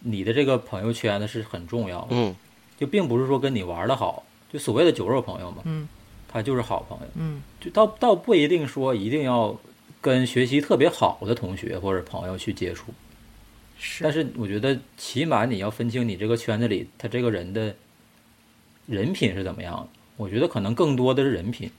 [0.01, 2.37] 你的这个朋友圈呢是很重要的，嗯
[2.79, 5.89] 就并不是说跟你玩的好，就所谓的酒肉朋友嘛，嗯
[6.35, 9.57] 他就是好朋友，嗯就倒倒不一定说一定要
[10.01, 12.93] 跟学习特别好的同学或者朋友去接触。
[13.79, 17.75] 是但是，我觉得起码你要分清你这个圈子里他这个人的
[18.87, 19.89] 人品是怎么样的。
[20.17, 21.71] 我觉得可能更多的是人品。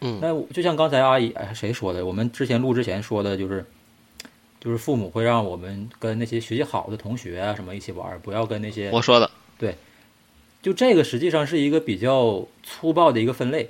[0.00, 3.64] 嗯那就像刚才阿姨哎谁说的，我们之前录之前说的就是，
[4.58, 9.76] 就是父母会让我们跟那些学习好的同学啊什么一起玩，不要跟那些我说的对，
[10.62, 13.68] 就这个实际上是一个比较粗暴的一个分类，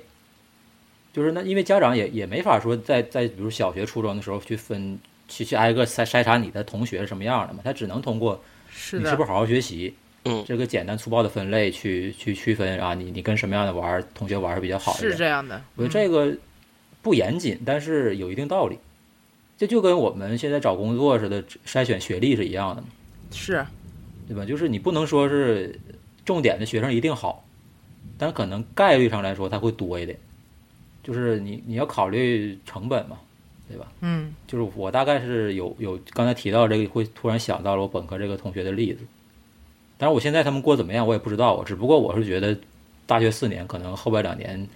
[1.13, 4.97] 就是那因为家长也也没法说在在比如小学初中的时候去分
[5.27, 9.93] 去去挨个筛筛查你的同学是什么样的嘛，他只能通过是你是不，是好好学习，
[10.25, 15.61] 嗯这个简单粗暴的分类去去区分啊，你你跟什么样的玩儿同学玩儿是比较好是，这样的。
[15.75, 16.35] 我觉得这个
[17.01, 18.77] 不严谨，但是有一定道理。
[19.57, 23.65] 这就跟我们现在找工作似的，筛选学历是一样的嘛，嗯是
[24.27, 24.45] 对吧？
[24.45, 25.77] 就是你不能说是
[26.25, 27.45] 重点的学生一定好，
[28.17, 30.17] 但可能概率上来说它会多一点。
[31.03, 33.17] 就是你你要考虑成本嘛，
[33.67, 33.91] 对吧？
[34.01, 38.99] 嗯就是我大概是有有刚才提到这个，会突然想到了我本科这个同学的例子。
[39.97, 42.57] 但是，我现在他们过怎么样我也不知道，我只不过我是觉得
[43.05, 44.67] 大学四年可能后边两年，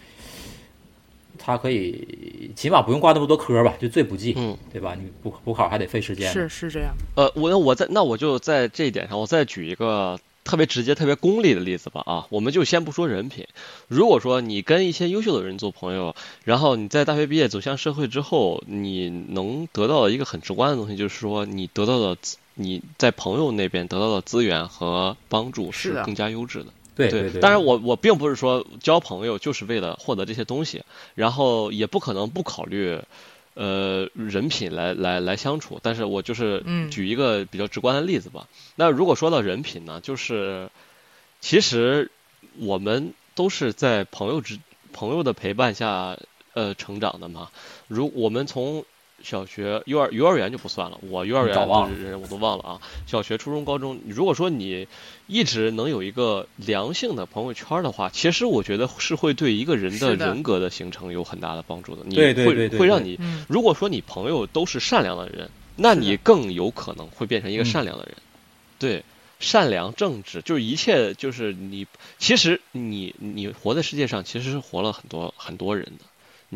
[1.38, 4.96] 他可以起码不用挂那么多科吧，就最不济，嗯对吧？
[4.96, 6.32] 你补补考还得费时间。
[6.32, 6.94] 是是这样。
[7.16, 13.46] 呃，我那我在那我就在这一点上，我再举一个特别直接、特别功利的例子吧啊，我们就先不说人品。
[13.90, 26.68] 如果说你跟一些优秀的人做朋友，然后你在大学毕业走向社会之后，你能得到的一个很直观的东西，就是说你得到的资你在朋友那边得到的资源和帮助是更加优质的。
[26.96, 30.82] 对对，当然我我并不是说交朋友就是为了获得这些东西，
[31.14, 32.98] 然后也不可能不考虑，
[33.56, 35.80] 呃，人品来来来相处。
[35.82, 38.48] 但是我就是嗯举一个比较直观的例子吧。
[38.76, 40.70] 那如果说到人品呢，就是
[41.42, 42.12] 其实
[42.60, 44.60] 我们都是在朋友之
[44.94, 46.18] 朋友的陪伴下
[46.54, 47.50] 呃成长的嘛。
[47.88, 48.86] 如我们从
[49.26, 52.82] 小学、幼儿、幼儿园就不算了，我幼儿园的人我都忘了啊。
[53.08, 54.88] 小学、初中、高中，如果说你
[55.28, 62.04] 一直能有一个良性的朋友圈的话，其实我觉得是会对一个人的人格的形成有很大的帮助的。
[62.06, 68.16] 你会会让你，如果说你朋友都是善良的人，那你更有可能会变成一个善良的人。
[68.80, 69.04] 对。
[69.38, 71.86] 善良正直，就是一切，就是你。
[72.18, 76.06] 其实你你活在世界上，其实是活了很多很多人的。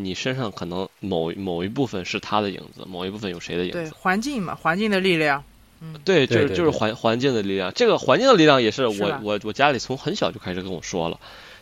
[0.04, 3.78] 你身上可能某某一部分是他的影子，某一部分有谁的影子？
[3.78, 5.44] 对，环境嘛，环境的力量。
[5.82, 7.72] 嗯，对，就是就是环环境的力量。
[7.74, 11.20] 这个环境的力量也是我我我家里从很小就开始跟我说了，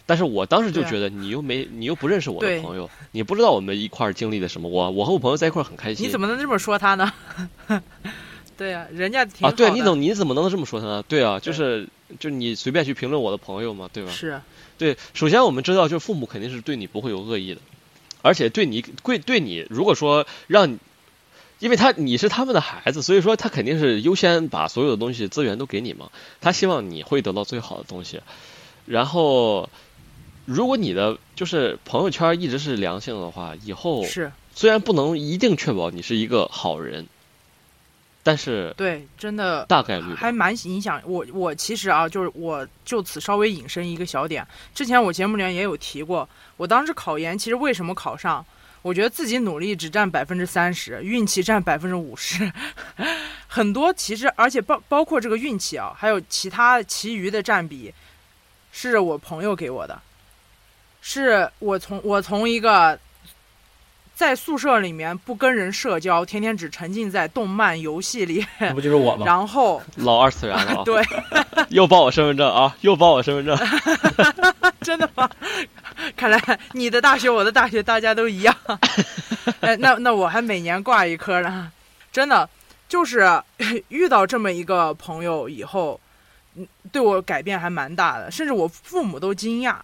[0.08, 4.70] 但是我当时就觉得你又没你又不认识我的朋友，你不知道我们一块儿经历的什么。
[4.70, 6.08] 我我和我朋友在一块儿很开心。
[6.08, 7.14] 你怎么能这么说他呢？
[8.58, 11.04] 对啊，人家挺啊，对，你怎你怎么能这么说他呢？
[11.08, 11.88] 对啊，就是
[12.20, 14.10] 就你随便去评论我的朋友嘛，对吧？
[14.12, 14.42] 是，
[14.80, 17.62] 对，首先我们知道，就是父母肯定是对你不会有恶意的，
[18.22, 20.80] 而且对你贵对你，如果说让，
[21.60, 28.22] 因为他你是他们的孩子，所以说他肯定是优先把所有的东西资源都给你嘛，他希望你会得到最好的东西。
[28.86, 29.70] 然后，
[30.46, 37.08] 如果你的就是朋友圈一直是良性的话，以后是虽然不能一定确保你是一个好人。
[38.28, 41.26] 但是对，真的大概率还蛮影响我。
[41.32, 44.46] 我其实啊，就是我就此稍微引申一个小点。
[44.76, 48.46] 之前我节目里面也有提过，我当时考研其实为什么考上？
[48.82, 52.52] 我觉得自己努力只占百分之三十，运气占百分之五十。
[53.48, 57.94] 很多其实，而且包包括这个运气啊，还有其他其余的占比，
[58.74, 60.02] 是我朋友给我的，
[61.00, 63.00] 是我从我从一个。
[64.18, 69.24] 在宿舍里面不跟人社交，天天只沉浸在动漫游戏里， 那不就是我吗？
[69.28, 71.04] 然后 老二次元了，对，
[71.70, 73.56] 又报我身份证啊，又报我身份证，
[74.82, 75.30] 真的吗？
[76.16, 78.56] 看来你的大学，我的大学，大家都一样。
[79.60, 81.72] 哎，那那我还每年挂一科呢，
[82.12, 82.50] 真的，
[82.90, 83.40] 就是
[83.90, 86.02] 遇到这么一个朋友以后，
[86.56, 89.76] 嗯，对我改变还蛮大的，甚至我父母都惊讶。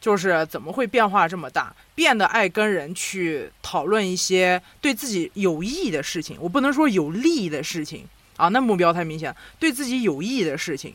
[0.00, 6.36] 就是怎么会变化这么大，变得爱跟人去讨论一些对自己有益的事情。
[6.40, 8.06] 我不能说有利的事情
[8.36, 9.34] 啊，那目标太明显。
[9.58, 10.94] 对自己有益的事情，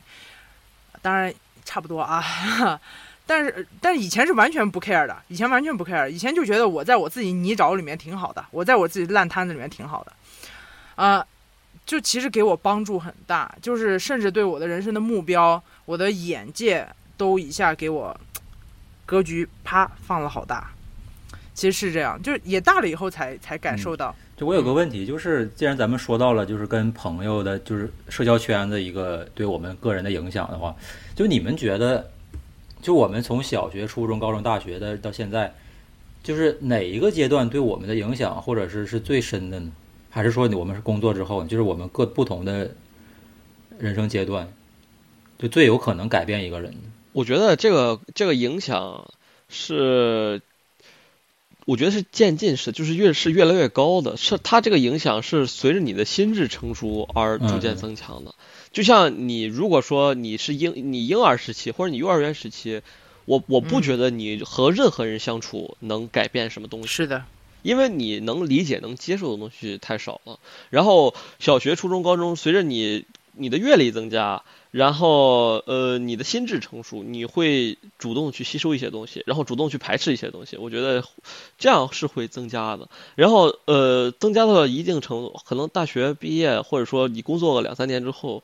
[1.01, 1.33] 当然
[1.65, 2.23] 差不多啊。
[3.25, 10.13] 但是，但是以前是完全不 care 的，以前完全不 care，以前就觉得我在我自己泥沼里面挺好的，我在我自己烂摊子里面挺好的，
[10.95, 11.25] 啊，
[11.85, 16.85] 就其实给我帮助很大，就是甚至对我的人生的目标、我的眼界
[17.15, 18.19] 都一下给我。
[19.11, 20.71] 格局啪放了好大，
[21.53, 24.15] 其实是这样，就是也大了以后才才感受到。
[24.37, 30.73] 就我有个问题，就是既然咱们说到了，就是跟朋友的，就是社交圈的一个对我们个人的影响的话，
[31.13, 32.09] 就你们觉得，
[32.81, 35.53] 就我们从小学、初中、高中、大学的到现在，
[36.23, 39.69] 就是哪一个阶段对我们的影响，或者是是最深的呢？
[40.09, 42.71] 还是说我们是工作之后，就是我们各不同的
[43.77, 44.47] 人生阶段，
[45.37, 46.73] 就最有可能改变一个人？
[47.13, 49.11] 我觉得这个这个影响
[49.49, 50.41] 是，
[51.65, 58.33] 我觉得是渐进式，就是越是越来越高的，是它这个影响是随着你的心智成熟而逐渐增强的。
[58.71, 62.81] 就像你如果说你是婴你婴儿时期或者你幼儿园时期，
[63.25, 66.87] 我我不觉得你和任何人相处能改变什么东西。
[66.87, 67.25] 是的，
[67.61, 70.39] 因为你能理解能接受的东西太少了。
[70.69, 74.43] 然后小学、初中、高中，随着你你的阅历增加。
[74.71, 80.55] 然后，呃，你的心智成熟，你会主动去吸收一些东西，然后主动去排斥一些东西。
[80.55, 81.03] 我觉得
[81.57, 82.87] 这样是会增加的。
[83.15, 88.43] 然后，呃，增加到一定程度，可能大学毕业或者说你工作个两三年之后，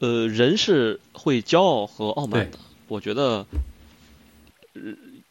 [0.00, 2.58] 呃，人是会骄傲和傲慢的。
[2.88, 3.46] 我觉得，
[4.74, 4.82] 呃，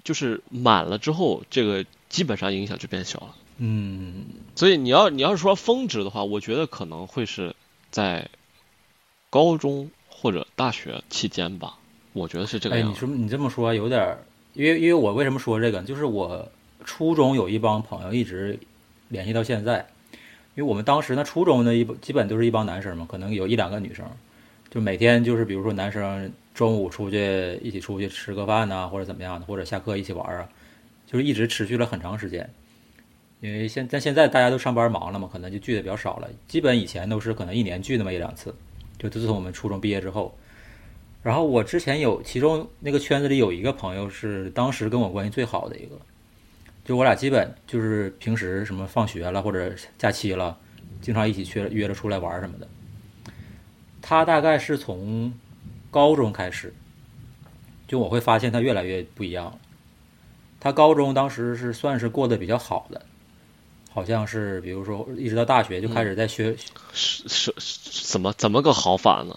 [0.06, 3.36] 就是满了之后，这个基本上影响就变小了。
[3.58, 4.24] 嗯。
[4.56, 7.54] 所以你要你要是说峰值的话，我觉得可能会是
[7.92, 8.30] 在。
[9.30, 11.78] 高中或者大学期间吧，
[12.14, 12.88] 我觉得是这个样。
[12.88, 14.18] 哎，你说你这么说有点，
[14.54, 15.82] 因为因为我为什么说这个？
[15.84, 16.50] 就是我
[16.84, 18.58] 初中有一帮朋友一直
[19.10, 19.86] 联系到现在，
[20.56, 24.06] 因为我们当时呢，初中呢一基本都是一帮男生嘛，可能有一两个女生，
[24.70, 30.50] 就每天就是比如说男生中午出去一起出去吃个饭呐，或者怎么样的，或者下课一起玩啊，
[31.06, 32.50] 就是一直持续了很长时间。
[33.42, 38.54] 因为现但现在大家都上班忙了嘛，可能就聚的比较少了，基本以前都是可能一年聚那么一两次。
[39.00, 40.38] 就自从我们初中毕业之后，
[41.24, 45.98] 然后我之前有其中那个圈子里有一个朋友是当时跟我关系最好的一个，
[46.86, 50.58] 就我俩基本就是平时什么放学了或者假期了，
[51.02, 52.68] 经常一起去约着出来玩什么的。
[54.02, 55.34] 他大概是从
[55.92, 56.74] 高中开始，
[57.88, 59.58] 就我会发现他越来越不一样。
[60.60, 63.06] 他高中当时是算是过得比较好的，
[63.92, 66.56] 好像是比如说一直到大学就开始在学，
[66.94, 69.36] 是是是怎么怎么个好法呢？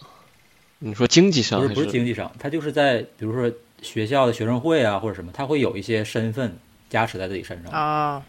[0.78, 1.74] 你说经济上不是？
[1.74, 3.50] 不是经济上，他就是在比如说
[3.80, 6.56] 学校的学生会啊或者什么，他会有一些身份
[6.90, 8.22] 加持在自己身上，啊，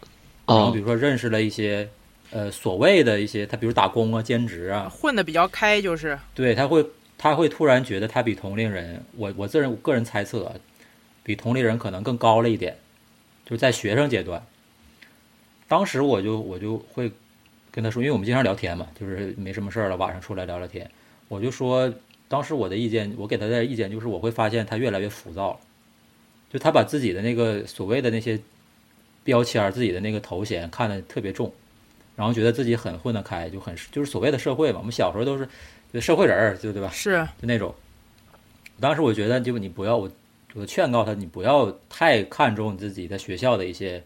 [0.46, 0.56] 哦。
[0.56, 1.88] 然后比如说认识了一些
[2.30, 6.84] 呃所谓的一些他比如打工啊兼职啊，混的比较开就是，对他会
[7.18, 10.54] 他会突然觉得他比同龄人，我我自认个人猜测啊，
[11.22, 12.76] 比同龄人可能更高了一点，
[13.44, 14.40] 就是在学生阶段。
[15.66, 17.10] 当时我就我就会
[17.70, 20.88] 跟他说，因为我们经常聊天嘛，就是没什么事儿了，晚上出来聊聊天。
[21.28, 21.92] 我就说，
[22.28, 25.60] 当时我的意见，我给他的意见就是，我会发现他越来越浮躁了，
[26.52, 28.38] 就他把自己的那个所谓的那些
[29.24, 31.52] 标签儿、自己的那个头衔看得特别重，
[32.14, 34.78] 然后觉得自己很混得开，就很就是所谓的社会嘛。
[34.78, 35.48] 我们小时候都是
[35.92, 36.90] 就社会人儿，就对吧？
[36.90, 37.74] 是就那种。
[38.78, 40.10] 当时我觉得，就你不要我，
[40.54, 44.02] 我劝告他，你不要太看重你自己在学校的一些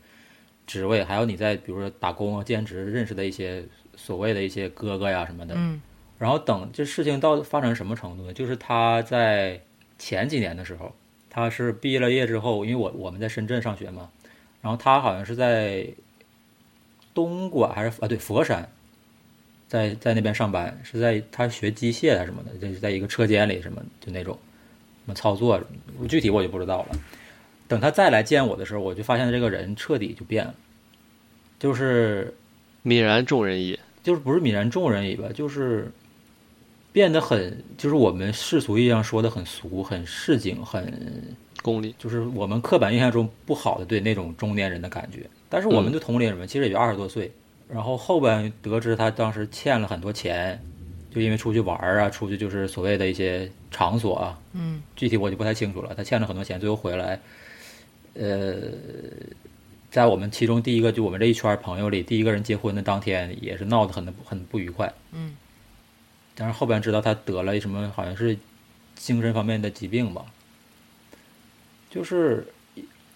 [0.68, 3.64] 职位，还有你在比如说打工啊、兼职认识的一些
[3.96, 5.56] 所谓的一些哥哥呀什么的。
[5.56, 5.82] 嗯
[6.18, 8.32] 然后等这事情到发展什么程度呢？
[8.32, 9.60] 就是他在
[10.00, 10.92] 前几年的时候，
[11.30, 14.10] 他是毕业了业之后，因为我我们在深圳上学嘛，
[14.60, 15.86] 然后他好像是在
[17.14, 18.68] 东莞还是啊对佛山，
[19.68, 24.36] 在在那边上班，是在他学机械啊什么的，就是在一个车间里什么就那种
[25.04, 25.62] 什么操作，
[26.08, 26.98] 具体我就不知道了。
[27.68, 30.54] 等他再来见我的时候，我就发现这个人彻底就变了，
[31.60, 32.34] 就是
[32.84, 33.78] 泯然众人矣。
[34.00, 35.90] 就是不是泯然众人矣吧，就是
[36.92, 45.28] 变得很，就是我们世俗意义上说的很俗、很市井、很功利，就是我们刻板印象中不好的对那种中年人的感觉。
[45.50, 47.30] 但是我们的同龄人们其实也就二十多岁，
[47.68, 50.58] 然后后边得知他当时欠了很多钱，
[51.10, 55.92] 就因为出去玩儿啊，出去就是所谓的一些场所啊，嗯具体我就不太清楚了。
[55.94, 57.20] 他欠了很多钱，最后回来，
[58.18, 58.56] 呃，
[59.90, 64.92] 在我们其中第一个就我们这一圈朋友里，第一个人结婚的当天也是闹得很很不愉快。
[65.12, 65.36] 嗯
[66.34, 68.36] 但是后边知道他得了什么，好像是
[68.94, 70.24] 精神方面的疾病吧。
[71.90, 72.46] 就是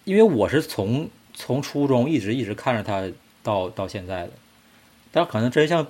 [0.05, 3.09] 因为我是从从初中一直一直看着他
[3.43, 4.33] 到到现在的，
[5.13, 5.87] 但可能真像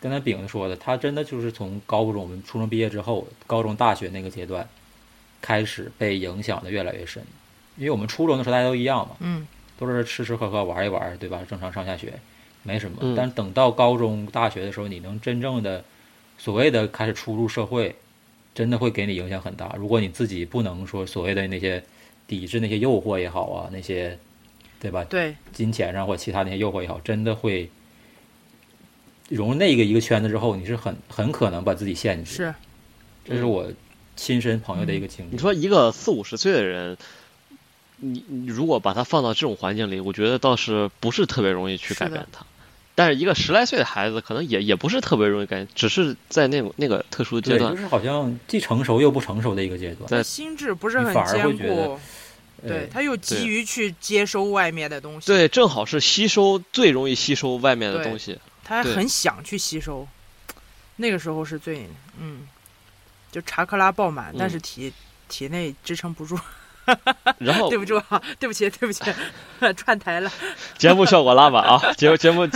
[0.00, 4.68] 刚才饼子说的，他真的就是从高中我们初中毕业之后，高中大学那个阶段
[5.40, 7.22] 开始被影响的越来越深。
[7.76, 9.46] 因为我们初中的时候大家都一样嘛，嗯
[9.78, 11.40] 都是吃吃喝喝玩一玩，对吧？
[11.48, 12.12] 正常上下学，
[12.62, 12.98] 没什么。
[13.00, 15.82] 嗯但等到高中、大学的时候，你能真正的
[16.36, 17.94] 所谓的开始出入社会，
[18.54, 19.74] 真的会给你影响很大。
[19.78, 21.82] 如果你自己不能说所谓的那些
[22.26, 24.18] 抵制那些诱惑也好啊，那些
[24.78, 25.04] 对吧？
[25.04, 27.70] 对，金钱上或其他那些诱惑也好，真的会
[29.30, 32.36] 融入那个一个圈子之后，你是很很可能把自己陷进去。
[32.36, 32.54] 是
[33.24, 33.66] 这是我
[34.16, 35.38] 亲身朋友的一个经历你。
[35.38, 36.96] 说一个四五十岁的人，
[38.00, 42.44] 你你如果把他放到这种环境里，我觉得倒是不是特别容易去改变他。
[42.96, 50.06] 但是一个十来岁的孩子，可能也也不是特别容易改变，只是在那种那个特殊的阶，段就，是好像既成熟又不成熟的一个阶段。
[50.08, 52.00] 在心智不是很你反而会坚觉得固，
[52.66, 58.38] 对呃他又急于去接收外面的东西，对，正好是吸收最容易吸收外面的东西。
[58.64, 60.06] 他很想去吸收，
[60.96, 61.88] 那个时候是最
[62.18, 62.46] 嗯，
[63.32, 64.92] 就查克拉爆满，但嗯是体
[65.28, 66.38] 体内支撑不住。
[67.38, 69.04] 然后对不住啊，对不起，对不起，
[69.76, 70.32] 串台了。
[70.78, 72.48] 节目效果拉满啊， 节目节目。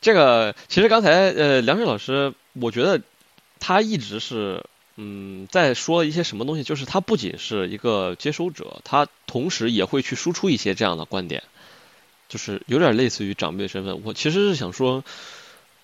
[0.00, 3.00] 这个其实刚才呃，梁水老师，我觉得
[3.60, 4.64] 他一直是
[4.96, 11.42] 嗯在说一些什么东西，就是他不仅是一个接收者，他同时也会去输出一些这样的观点，
[12.28, 14.02] 就是有点类似于长辈身份。
[14.04, 15.04] 我其实是想说，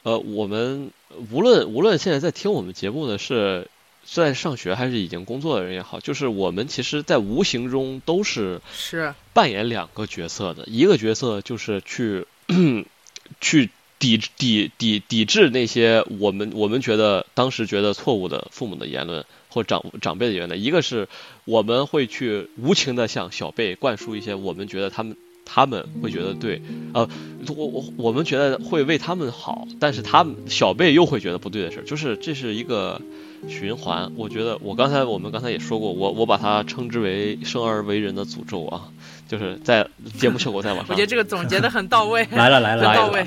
[0.03, 0.91] 呃，我们
[1.31, 3.69] 无论无论现在在听我们节目的是。
[4.11, 9.13] 是在上学还是已经工作的人也好，就是我们其实，在无形中都是是。
[9.35, 12.27] 扮演两个角色的，一个角色就是去
[13.41, 21.09] 去抵抵抵抵制那些我们我们觉得当时觉得错误的父母的言论或长长辈的言论，一个是
[21.45, 25.17] 我们会去无情的向小辈灌输一些我们觉得他们
[25.51, 26.61] 他们会觉得对，
[26.93, 27.09] 呃，
[27.57, 33.01] 我我我们觉得会为他们好，但是他们小辈又会觉得不对的事儿，就是这是一个
[33.49, 34.13] 循环。
[34.17, 38.83] 我觉得我刚才我们刚才也说过，我我把它称之为生而为人的诅咒啊，
[39.27, 39.89] 就是在
[40.19, 41.07] 节目效果在往上我觉得。
[41.07, 43.27] 这个总结的很到位， 来了来了来了很到位，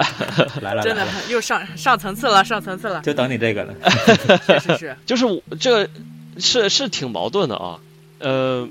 [0.62, 3.74] 来了，真的来了又上上层次了，上层次了，就等你这个了。
[4.46, 5.90] 是是是，就是我这个
[6.38, 7.78] 是是挺矛盾的啊，
[8.20, 8.66] 呃，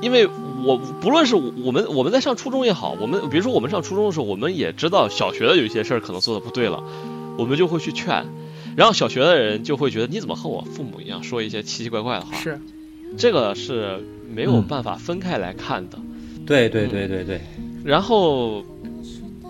[0.00, 0.28] 因为
[0.64, 6.82] 我不论是我们我们在上初中也好，我们比如说我们上初中的时候，我们也知道小学的有一些事儿可能做的不对了，
[7.38, 8.26] 我们就会去劝，
[8.76, 12.60] 然后小学的人就会觉得你怎么和我父母一样说一些奇奇怪怪的话，是。
[13.16, 15.98] 这个是没有嗯办法分开来看的。
[16.44, 17.40] 对对对对对，
[17.84, 18.64] 然后，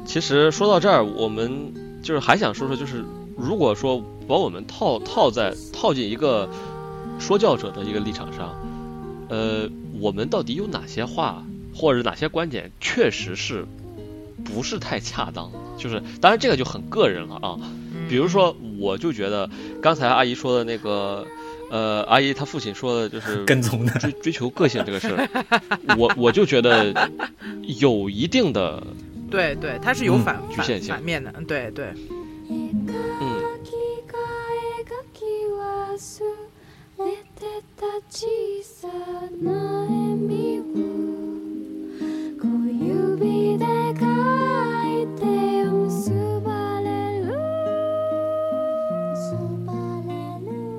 [0.04, 1.72] 其实说到这儿，我们
[2.02, 3.02] 就是还想说说，就是
[3.36, 6.48] 如果说把我们套套在套进一个
[7.18, 8.54] 说教者的一个立场上，
[9.28, 9.68] 呃，
[10.00, 11.44] 我们到底有哪些话
[11.74, 13.66] 或者哪些观点确实是
[14.44, 15.50] 不是太恰当？
[15.78, 17.58] 就是当然这个就很个人了啊。
[18.08, 19.48] 比如说，我就觉得
[19.80, 21.26] 刚才阿姨说的那个。
[21.70, 25.28] 呃，阿姨她父亲说的就是 跟踪的追追求个性这个事儿，
[25.98, 27.10] 我我就觉得
[27.80, 28.80] 有一定的，
[29.30, 31.86] 对对，它是有反局限性反面的，对对。
[32.48, 32.86] 嗯。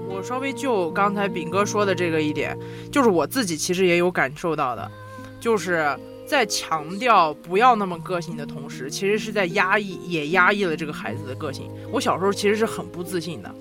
[0.08, 2.58] 我稍微就刚才炳哥说的这个一点，
[2.92, 4.92] 就是我自己其实也有感受到的，
[5.40, 5.96] 就是
[6.26, 11.70] 在强调不要那么个性的同时，其实是在压抑，也压抑了这个孩子的个性。
[11.92, 13.54] 我小时候其实是很不自信的，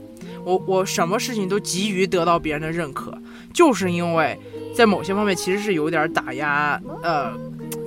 [0.45, 3.17] 我我什么事情都急于得到别人的认可，
[3.53, 4.39] 就是因为
[4.75, 7.33] 在某些方面其实是有点打压，呃，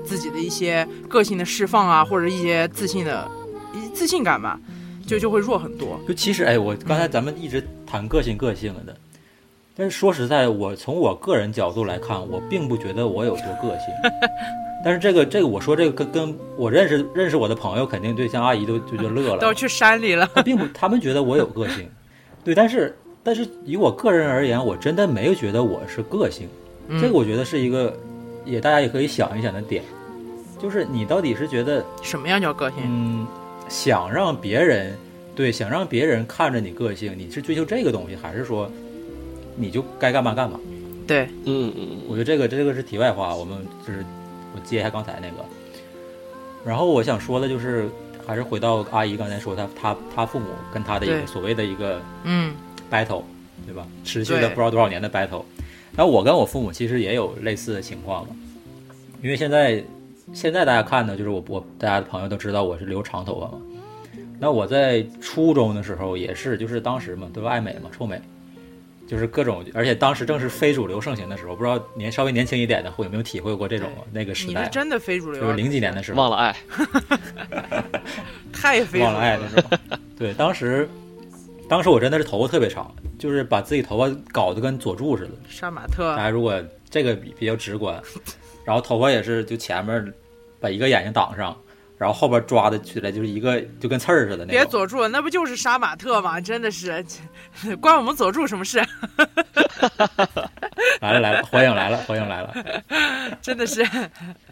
[0.05, 3.29] 自己的一些个性的释放啊，或者一些自信的
[3.93, 4.59] 自信感吧。
[5.07, 5.97] 就就会弱很多。
[6.05, 8.93] 就其实，哎，我刚才咱们一直谈个性个性的，
[9.73, 13.85] 但是说实在，我从我个人角度来看，我并不觉得我有多个性。
[14.83, 20.29] 但是这个这个，我说这个跟跟我认识认识我的朋友，肯定对像阿姨都就就乐了，都去山里了。
[20.43, 21.89] 并不，他们觉得我有个性，
[22.47, 22.95] 对，但是
[23.25, 26.47] 但是以我个人而言，我真的没有觉得我是个性。
[26.91, 27.93] 这个我觉得是一个，
[28.45, 29.83] 也大家也可以想一想的点，
[30.57, 32.77] 就是你到底是觉得什么样叫个性？
[32.85, 33.27] 嗯。
[33.67, 34.95] 想让别人
[35.35, 38.71] 对，想让别人看着你个性，你是追求这个东西，还是说
[39.57, 40.57] 你就该干嘛干嘛？
[41.05, 44.05] 对，嗯嗯，我觉得这个这个是题外话，我们就是
[44.55, 45.43] 我接一下刚才那个。
[46.63, 47.89] 然后我想说的就是，
[48.27, 52.53] 还是回到阿姨刚才说，她她她父母跟她的一个所谓的一个嗯
[52.91, 53.23] battle，
[53.65, 53.87] 对吧？
[54.03, 55.45] 持续了不知道多少年的 battle。
[55.95, 58.35] 然后我跟我父母其实也有类似的情况嘛，
[59.23, 59.83] 因为现在。
[60.33, 63.63] 现在大家看的就是我我大家的朋友都知道我是留长头发嘛。
[64.37, 68.21] 那我在初中的时候也是，就是当时嘛都爱美嘛，臭美，
[69.07, 74.59] 就是各种，而且当时正是非主流盛行的时候，不知道年稍微年轻一点的会有没有体会过这种那个时代？
[74.59, 76.21] 你是真的非主流，就是零几年的时候。
[76.21, 76.55] 忘了爱，
[78.51, 79.97] 太非忘了爱的时候。
[80.17, 80.87] 对，当时
[81.69, 85.31] 当时我真的是头发特别长，就是把自己头发搞得跟佐助似的。
[85.47, 86.15] 杀马特。
[86.15, 88.01] 大家如果这个比比较直观。
[88.65, 90.13] 然后头发也是，就前面
[90.59, 91.57] 把一个眼睛挡上，
[91.97, 94.51] 然后后边抓的起来就是一个就跟刺儿似的那。
[94.51, 96.39] 别佐助，那不就是杀马特吗？
[96.39, 97.03] 真的是，
[97.81, 98.77] 关我们佐助什么事？
[101.01, 102.53] 来 了来了，火影来了，火影来了，
[103.41, 103.85] 真的是。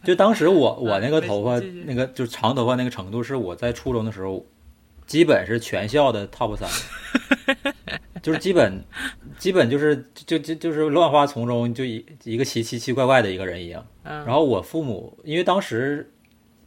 [0.03, 4.45] 就当时我我那个头发那个就是长头发那个程度，是我在初中的时候，
[5.05, 6.69] 基本是全校的 top 三，
[8.21, 8.83] 就是基本。
[9.37, 13.85] 基本就是就就就是乱花丛中就一一个奇奇奇怪怪的一个人一样。
[14.01, 16.09] 然后我父母因为当时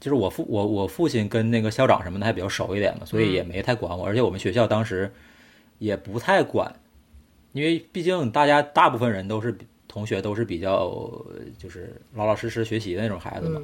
[0.01, 4.07] 就是我父我我父亲跟那个校长什么的还比较熟一点嘛，所以也没太管我。
[4.07, 5.11] 而且我们学校当时
[5.79, 6.75] 也不太管，
[7.53, 10.91] 因为毕竟大家大部分人都是同学，都是比较
[11.59, 13.61] 就是老老实实学习的那种孩子嘛。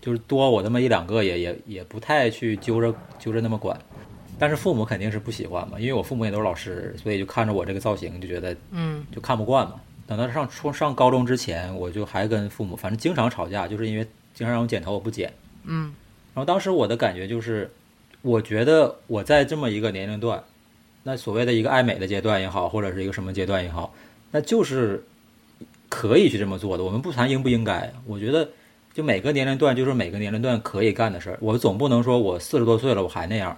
[0.00, 3.78] 就是多我那么一两个也也也不太去揪着揪着那么管。
[4.38, 9.78] 但是父母肯定是不喜欢嘛，因为我父母也都是老师，所以就看着我这个造型就觉得，嗯，就看不惯嘛。
[10.06, 15.30] 等到上初上高中之前，我就还跟父母反正经常吵架，就是因为经常让我剪头我不剪，
[15.64, 15.94] 嗯。
[16.34, 17.70] 然后当时我的感觉就是，
[18.22, 20.42] 我觉得我在这么一个年龄段，
[21.02, 23.94] 那所谓的一个爱美的阶段也好，或者是一个什么阶段也好，
[24.30, 25.04] 那就是
[25.88, 26.84] 可以去这么做的。
[26.84, 28.48] 我们不谈应不应该，我觉得
[28.94, 31.38] 就每个年龄段就是每个年龄段可以干的事儿。
[31.40, 33.56] 我总不能说我四十多岁了我还那样。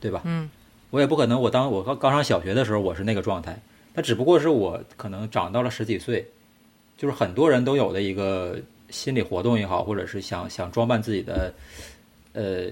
[0.00, 0.22] 对吧？
[0.24, 0.48] 嗯，
[0.90, 3.60] 我也不可能，我当我刚刚上小学的时候，我是那个状态。
[3.94, 6.28] 那只不过是我可能长到了十几岁，
[6.96, 8.56] 就是很多人都有的一个
[8.90, 11.52] 心理活动也好，或者是想想装扮自己的，
[12.32, 12.70] 呃，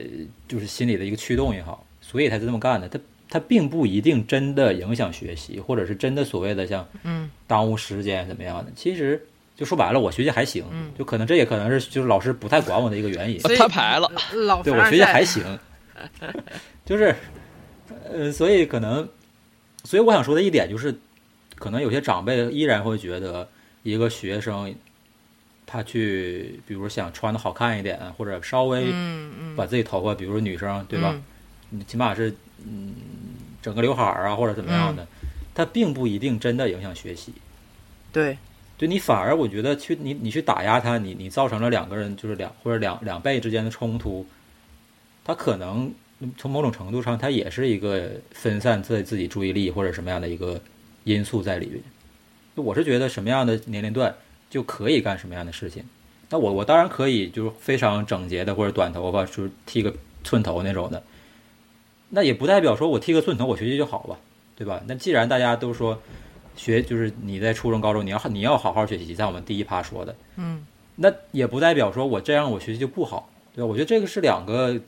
[0.48, 2.88] 就是心理的一个驱动也好，所以才这么干的。
[2.88, 2.98] 他
[3.28, 8.70] 他并不一定真的影响学习，或者是真的所谓的像嗯耽误时间怎么样的。
[8.76, 9.20] 其实
[9.56, 10.64] 就说白了，我学习还行，
[10.98, 13.38] 就可能这也可能是就是老师不太管我的一个原因。
[13.38, 15.42] 摊牌了，老对我学习还行。
[16.84, 17.16] 就是，
[18.04, 19.08] 呃，所以可能，
[19.82, 20.94] 所以我想说的一点就是，
[21.54, 23.48] 可能有些长辈依然会觉得，
[23.82, 24.72] 一个学生，
[25.66, 28.86] 他去，比如想穿的好看一点，或者稍微
[29.56, 31.20] 把自己头发，比如说女生，对吧？
[31.70, 32.32] 你起码是，
[32.64, 32.94] 嗯，
[33.60, 35.06] 整个刘海儿啊，或者怎么样的，
[35.54, 37.32] 他并不一定真的影响学习。
[38.12, 38.38] 对。
[38.78, 44.26] 对你反而我觉得去你你去打压他，你你造成了两个人就是两或者两两辈之间的冲突，
[45.24, 45.90] 他可能
[46.36, 50.60] 从某种程度上，他也是一个分散自自己注意力或者什么样的一个
[51.04, 51.82] 因素在里边。
[52.54, 54.14] 我是觉得什么样的年龄段
[54.56, 55.84] 就可以干什么样的事情。
[56.30, 59.92] 那我我当然可以就是非常整洁的或者短头发，就是剃个
[60.24, 61.02] 寸头那种的。
[62.08, 64.16] 那也不代表说我剃个寸头我学习就好吧，
[64.56, 64.82] 对吧？
[64.86, 66.00] 那既然大家都说
[66.56, 73.66] 学就是你在初中高中你要你要好好学习，在我们第一趴说的，嗯，那也不代表说我这样我学习就不好，对吧？
[73.66, 74.80] 我觉得这个是两个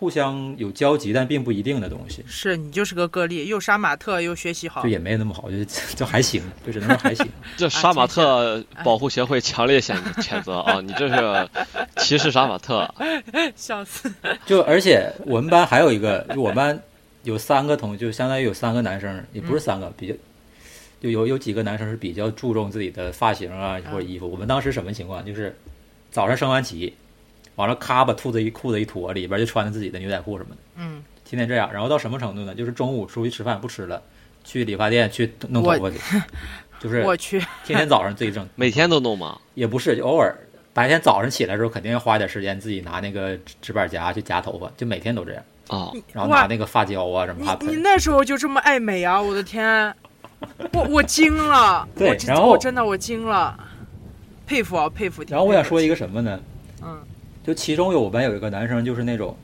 [0.00, 5.62] 互相有交集但并不一定的东西，是你就是个个例，又杀马特又学习好就，也没那么好，就
[5.94, 7.28] 就还行，就只能说还行。
[7.58, 10.80] 这杀马特保护协会强烈谴谴责啊！
[10.80, 11.48] 你这是
[11.98, 12.88] 歧视杀马特。
[13.54, 14.10] 笑死。
[14.46, 16.82] 就而且我们班还有一个，就我们班
[17.24, 20.14] 有三个同，就相当于有三个男生，也不是三个，比较
[21.02, 24.26] 就有有几个男生是比较注重自己的发型啊或者衣服。
[24.26, 25.22] 我们当时什么情况？
[25.26, 25.54] 就是
[26.10, 26.94] 早上升完旗，
[27.60, 31.70] 完了咔把裤子一裤子一脱，里边就穿着自己的牛仔裤什么的，嗯，天天这样。
[31.72, 32.54] 然后到什么程度呢？
[32.54, 34.02] 就是中午出去吃饭不吃了，
[34.42, 35.98] 去理发店去弄头发去，
[36.80, 38.48] 就是我去，天天早上自己整。
[38.56, 39.38] 每天都弄吗？
[39.54, 40.34] 也不是，就偶尔
[40.72, 45.42] 白天早上起来的时候，肯定要花点时间自己拿那个纸纸板夹去夹头发，就每天都这样。
[45.68, 47.68] 啊，然后拿那个发胶啊什么发喷。
[47.68, 49.20] 你你那时候就这么爱美啊！
[49.22, 49.94] 我的天，
[50.72, 53.56] 我我惊了，对我真然后我真的我惊了，
[54.48, 55.22] 佩服啊佩服。
[55.28, 56.40] 然后我想说一个什么呢？
[56.82, 56.98] 嗯
[57.44, 59.36] 就其中有我们有一个男生，就是那种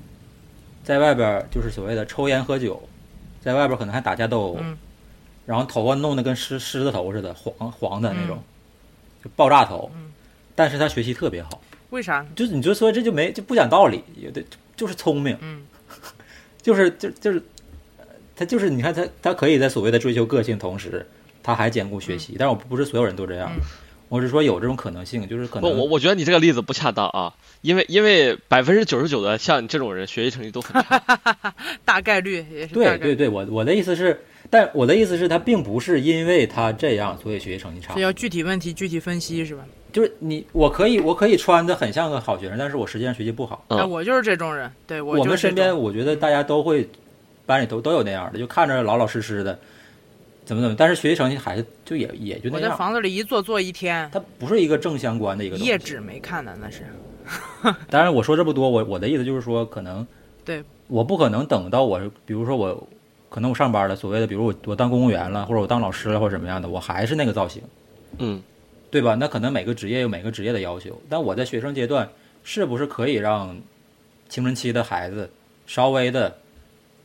[0.84, 2.82] 在外边儿就是所谓的抽烟喝酒，
[3.40, 4.76] 在外边儿可能还打架斗殴，嗯。
[5.47, 9.24] 然后头发弄得跟狮狮子头似的，黄黄的那种，嗯。
[9.24, 9.90] 就爆炸头。
[9.94, 10.12] 嗯。
[10.55, 12.24] 但是他学习特别好，为啥？
[12.34, 14.42] 就是你就说这就没就不讲道理，有的
[14.76, 15.64] 就是聪明，嗯。
[16.62, 17.42] 就是就就是，
[17.99, 21.07] 呃他就是你看他他可以在所谓的追求个性同时，
[21.42, 22.34] 他还兼顾学习。
[22.38, 23.61] 但是我不是所有人都这样，嗯
[24.09, 31.02] 我是说有这种可能性，就是可不，能我我觉得你这个例子不恰当啊，因为因为百分之九十九的像你这种人学习成绩都很差。
[31.84, 39.64] 大概率也是率，对对对，我我的意思是，但我的意思是，他并不是因为他这样所以学习成绩差这，要具体问题具体分析是吧？
[39.92, 43.64] 就是你我可以我可以穿的很像个好学生，但是我实际上学习不好。
[43.68, 46.86] 嗯哎，我就是这种人，对我我们就是身边我觉得大家都会，
[47.46, 49.59] 班里都都有那样的，就看着老老实实的，
[50.47, 52.76] 怎么怎么，但是学习成绩还是就也也就那样我在。
[52.76, 55.68] 房子里一坐坐一天，它不是一个正相关的一个东西。
[55.68, 56.86] 页纸没看呢，那是。
[57.90, 60.07] 当然，我说这么多，我我的意思就是说，可能
[60.44, 62.88] 对，我不可能等到我，比如说我，
[63.28, 67.61] 可能我上班了，所谓的，比如我我当公务员了，或者我当老师了，或者什么样的，我还是那个造型，
[68.18, 68.40] 嗯，
[68.88, 69.16] 对吧？
[69.16, 72.09] 那可能每个职业有每个职业的要求，但我在学生阶段
[72.44, 73.59] 是不是可以让
[74.28, 75.28] 青春期的孩子
[75.66, 76.38] 稍微的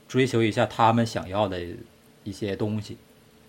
[0.07, 1.59] 追求一下他们想要的
[2.23, 2.95] 一些东西？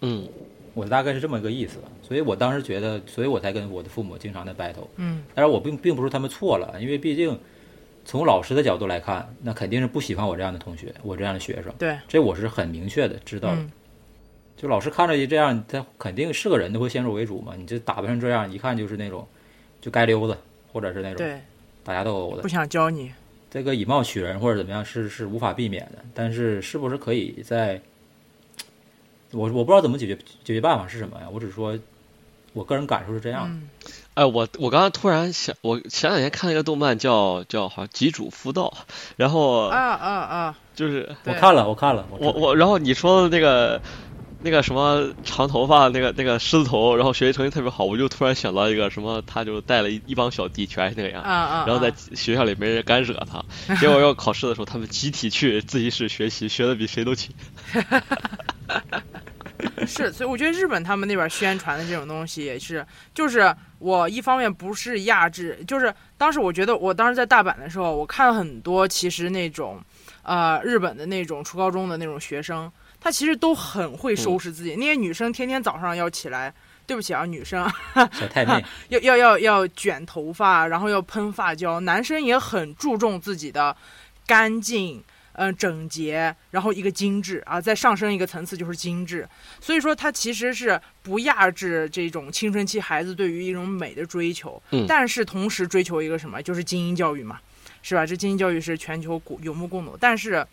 [0.03, 0.29] 嗯，
[0.75, 1.79] 我大概是这么一个意思。
[2.03, 4.87] 所以我当时觉得，所以我才跟我的父母经常的 battle。
[4.97, 7.39] 嗯但是，我并并不是他们错了，因为毕竟
[8.05, 13.57] 从老师的角度来看，那肯定是不喜欢我这样的同学，我这样的学生，对，这我是很明确的知道的。
[13.57, 13.73] 嗯
[14.55, 17.55] 就老师看着这样，他肯定是个人都会先入为主嘛。
[17.57, 19.27] 你这打扮成这样，一看就是那种
[19.81, 20.37] 就该溜子，
[20.73, 21.41] 或者是那种对，
[21.83, 22.49] 打架斗殴的不。
[22.49, 23.11] 想教你，
[23.51, 27.81] 这个以貌取人或者怎么样是是无法避免的，但是是不是可以在，
[29.33, 31.27] 我我不知道怎么解决解决办法是什么呀？
[31.33, 31.79] 我只是说，
[32.53, 33.51] 我个人感受是这样的。
[33.51, 33.69] 嗯
[34.15, 38.75] 哎，我我刚刚突然想，我前两天看了一个动漫叫叫好像《吉主夫道》，
[39.17, 43.81] 然后啊啊啊，就是我看了，我看了，我我我，然后你说的那个
[44.41, 53.43] 那个什么长头发，那个那个狮子头，然后学习成绩特别好，我就突然想到一个什么，他就带了一一帮小弟，全是那个样啊，啊，然后在啊学校里没人敢惹他，
[53.77, 57.35] 结果要考试的时候，他们集体去自习室学习，学的比谁都勤。
[59.87, 69.81] 是，所以我觉得日本他们那边宣传的这种东西也是，就是我一方面不是压制，就是当时我觉得我当时在大阪的时候，我看了很多其实那种，
[70.23, 72.71] 呃，日本的那种初高中的那种学生，
[73.01, 74.75] 他其实都很会收拾自己。
[74.75, 76.53] 那些女生天天早上要起来，
[76.85, 77.65] 对不起啊，女生
[77.95, 81.79] 小太妹，要要要要卷头发，然后要喷发胶。
[81.81, 83.77] 男生也很注重自己的
[84.27, 85.03] 干净，
[85.33, 89.29] 嗯、整洁，然后一个精致啊，再上升一个层次就是精致。
[89.61, 97.41] 所以说，它其实是不压制这种青春期孩子对于一种美的追求，嗯但是同时追求一个什么，就是精英教育嘛，
[97.83, 98.05] 是吧？
[98.05, 100.47] 这精英教育是全球古有目共睹，但是。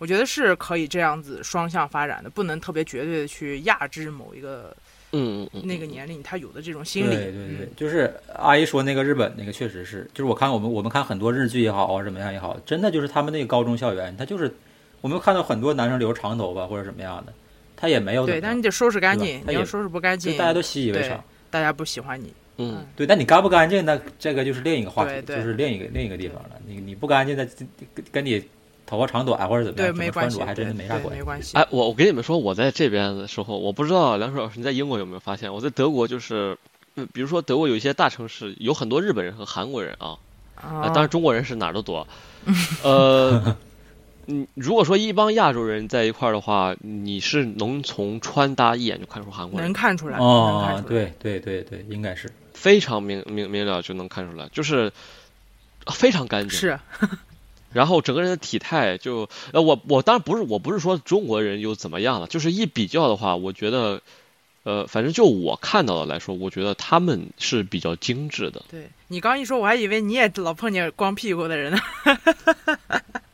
[0.00, 4.74] 我觉得是可以这样子双向发展的，不能特别绝对的去压制某一个
[5.12, 7.14] 嗯嗯嗯，那个年龄他有的这种心理。
[7.14, 14.54] 对对对，就是阿姨说那个日本那个确实是，就是我看我们我们看很多日剧也好啊，怎么样也好，真的就是他们那个高中校园，他就是
[15.00, 17.32] 我们看到很多男生留长头发或者什么样的，
[17.76, 21.22] 他也没有对，但是你得收拾干净，你要收拾不干净，大家都习以为常。
[21.50, 22.32] 大家不喜欢你。
[22.58, 26.50] 嗯，对，但你干不干净，那这个就是另一个话题，对对就是另一个另一个地方了。
[26.66, 27.44] 你你不干净，那
[27.94, 28.40] 跟跟你
[28.90, 31.18] 头发长短或者怎么对，没关系，还真的没啥关系。
[31.20, 31.56] 没关系。
[31.56, 36.58] 哎，我我跟你们说，我在这边的时候，我不知道梁水老师你在英国有没有发现，我在德国就是，
[36.96, 40.18] 嗯比如说德国有一些大城市，有很多日本人和韩国人啊，
[40.56, 42.04] 啊啊，当然中国人是哪儿都多。
[42.82, 43.56] 呃，
[44.26, 50.26] 嗯，如果说一帮亚洲人在一块儿的话，你是能从穿搭一眼就看出韩国人能，看出来，能
[50.66, 51.12] 看哦，出来。
[51.20, 52.28] 对对对对，应该是。
[52.52, 54.92] 非常明明明了就能看出来，就是
[55.86, 56.58] 非常干净。
[56.58, 56.78] 是，
[57.72, 64.00] 然后整个人的体态就，呃，我我当然不是我不是说中国人又怎么样了，就是一比较的话，我觉得，
[64.64, 71.78] 呃，反正就我看到的来说，我觉得他们是比较精致的对你刚一说，我还以为你也老碰见光屁股的人呢。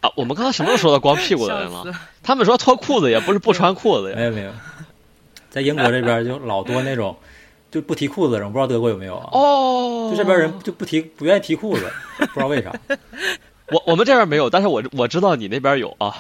[0.00, 0.10] 啊。
[0.16, 1.84] 我们刚才什么时候说到光屁股的人了？
[2.22, 4.16] 他们说脱裤子也不是不穿裤子呀。
[4.16, 4.52] 没有没有，
[5.50, 7.14] 在英国这边就老多那种
[7.70, 9.28] 就不提裤子的人，我不知道德国有没有啊？
[9.32, 12.72] 哦，就这边人就不提不愿意提裤子，不知道为啥。
[13.70, 16.16] 我我们这边没有，但是我我知道你那边有啊。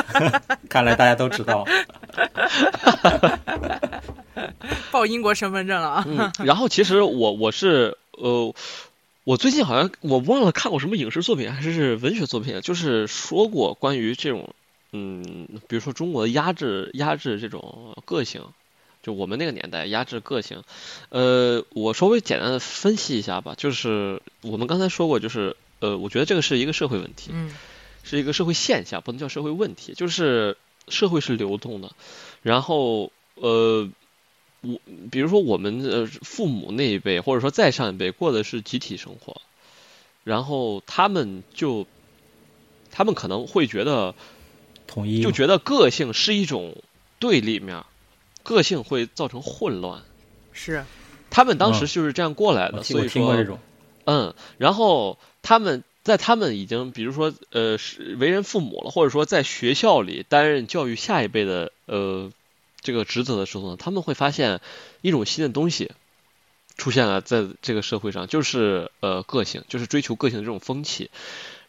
[0.68, 1.64] 看来大家都知道。
[4.90, 6.04] 报英国身份证了啊！
[6.06, 8.54] 嗯，然后其实我我是呃，
[9.24, 14.54] 我最近好像我忘了看过什么影视作品还是文学作品，就是说过关于这种
[14.92, 18.42] 嗯，比如说中国的压制压制这种个性，
[19.02, 20.62] 就我们那个年代压制个性。
[21.08, 27.32] 呃，我稍微简单的分析一下吧，就是我们刚才说过，就是呃，我觉得这个是一个社会问题。
[27.34, 27.52] 嗯
[28.04, 30.56] 是一个社会现象，不能叫社会问题，就是
[30.88, 31.92] 社会是流动的。
[32.42, 33.88] 然后呃，
[34.60, 34.80] 我
[35.12, 39.40] 比如说我们呃父母那一辈，或者说再上一辈过的是集体生活，
[40.24, 41.86] 然后他们就
[42.90, 44.16] 他们可能会觉得，
[44.88, 46.74] 统一就觉得个性是一种
[47.20, 47.84] 对立面，
[48.42, 50.02] 个性会造成混乱。
[50.52, 50.84] 是，
[51.30, 53.56] 他们当时嗯就是这样过来的，所以说
[54.06, 62.32] 嗯，然后他们在他们已经，比如说呃，是为人父母了，或者说在学校里担任教育下一辈的呃
[62.80, 64.60] 这个职责的时候呢，他们会发现
[65.00, 65.92] 一种新的东西
[66.76, 71.10] 出现了在这个社会上，就是呃个性，就是追求个性的这种风气。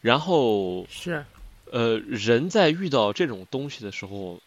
[0.02, 1.26] 然后是，
[1.72, 4.42] 呃，人在遇到这种东西的时候，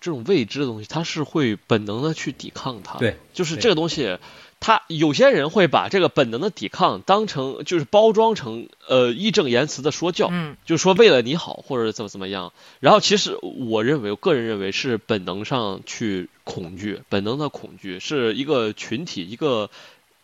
[0.00, 2.98] 这种未知的东西，他是会本能的去抵抗它。
[2.98, 4.18] 对，就是这个东西，
[4.60, 12.52] 他有些人会把这个本能的抵抗当成就是包装成呃义正言辞的说教，嗯就是说为了你好或者怎么怎么样。
[12.78, 19.70] 然后其实我认为，我个人认为是本能上去恐惧，本能的恐惧是一个群体一个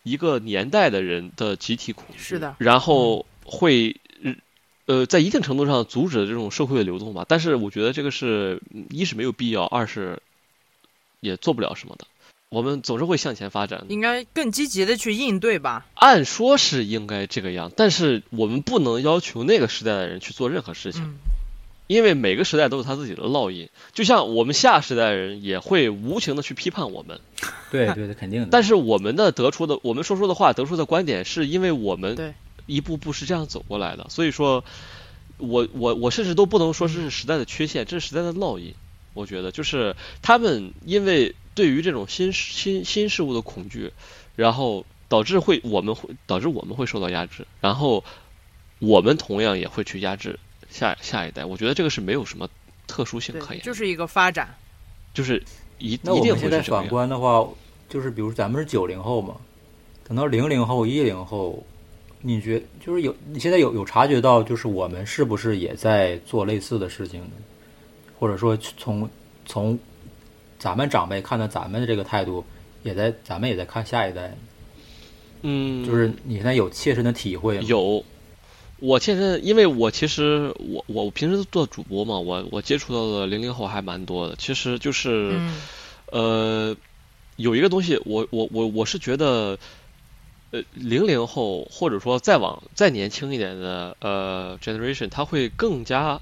[0.03, 2.19] 一个年代的人的集体恐惧。
[2.19, 3.97] 是的然后会。
[4.89, 10.21] 呃，在一定程度上阻止这种社会的流动吧，但是我觉得这个是嗯一是没有必要，二是
[11.19, 12.07] 也做不了什么的。
[12.49, 15.85] 我们总是会向前发展，应该更积极的去应对吧。
[15.95, 21.15] 按说是应该这个样，但是我们不能要求那个时代的人去做任何事情，嗯，
[21.87, 23.69] 因为每个时代都有他自己的烙印。
[23.91, 27.19] 就像我们下时代人也会无情的去批判我们，
[27.69, 28.47] 对对对，肯定的。
[28.49, 32.33] 但是我们的得出的，我们说出的话，得出的观点，是因为我们
[32.65, 34.07] 一步步是这样走过来的。
[34.09, 34.63] 所以说，
[35.37, 38.73] 我我我甚至都不能说是时代的缺陷，这是时代的烙印。
[39.13, 43.91] 我觉得就是他们因为对于这种新新新事物的恐惧，
[44.35, 48.03] 然后导致会我们会导致我们会受到压制，然后
[48.77, 50.39] 我们同样也会去压制
[50.69, 51.43] 下下一代。
[51.43, 52.47] 我觉得这个是没有什么
[52.85, 54.55] 特殊性可对，言，就是一个发展。
[55.15, 55.43] 就是
[55.79, 56.87] 一那我一定们现在反会是这个样。
[56.89, 57.49] 观的话，
[57.89, 59.35] 就是比如咱们是九零后嘛，
[60.07, 61.65] 等到零零后、一零后，
[62.21, 67.31] 你觉就是有你现在有有察觉到，就是我们是不是也在做类似的事情呢？
[68.19, 69.09] 或者说从
[69.45, 69.77] 从
[70.59, 72.45] 咱们长辈看到咱们的这个态度，
[72.83, 74.35] 也在咱们也在看下一代，
[75.41, 77.63] 嗯，就是你现在有切身的体会吗？
[77.67, 78.03] 有，
[78.79, 84.35] 我现在因为我其实我我平时做主播嘛，我我接触到的零零后还蛮多的。
[84.37, 85.61] 其实就是、嗯
[86.11, 86.75] 呃，
[87.35, 89.57] 有一个东西，我我我我是觉得，
[90.51, 96.19] 呃，零零后或者说再往再年轻一点的呃 generation，他会更加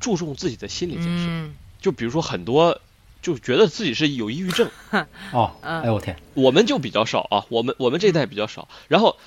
[0.00, 1.24] 注重自己的心理建设。
[1.28, 2.80] 嗯就比如说很多
[3.28, 4.70] 就觉得自己是有抑郁症。
[5.32, 8.68] 哦，嗯哎呦我天，我们就比较少啊，我们我们这一代比较少。
[8.88, 9.18] 然后，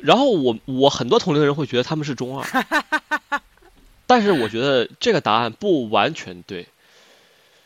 [0.00, 2.66] 然后我我很多同龄人会觉得他们是中二，
[4.06, 6.68] 但是我觉得这个答案不完全对，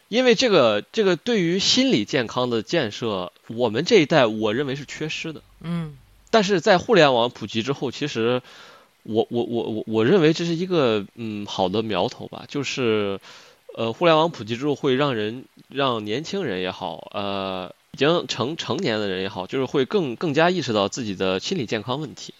[0.09, 5.43] 因为这个这个对于心理健康的建设，我们这一代我认为是缺失的。
[5.61, 5.97] 嗯
[6.31, 8.43] 但是在互联网普及之后，其实
[9.03, 13.19] 我我我我我认为这是一个嗯好的苗头吧，就是
[13.75, 22.35] 呃互联网普及之后会让人让年轻人也好，呃已经成成年的人也好，就是会更更加意识到自己的心理健康问题，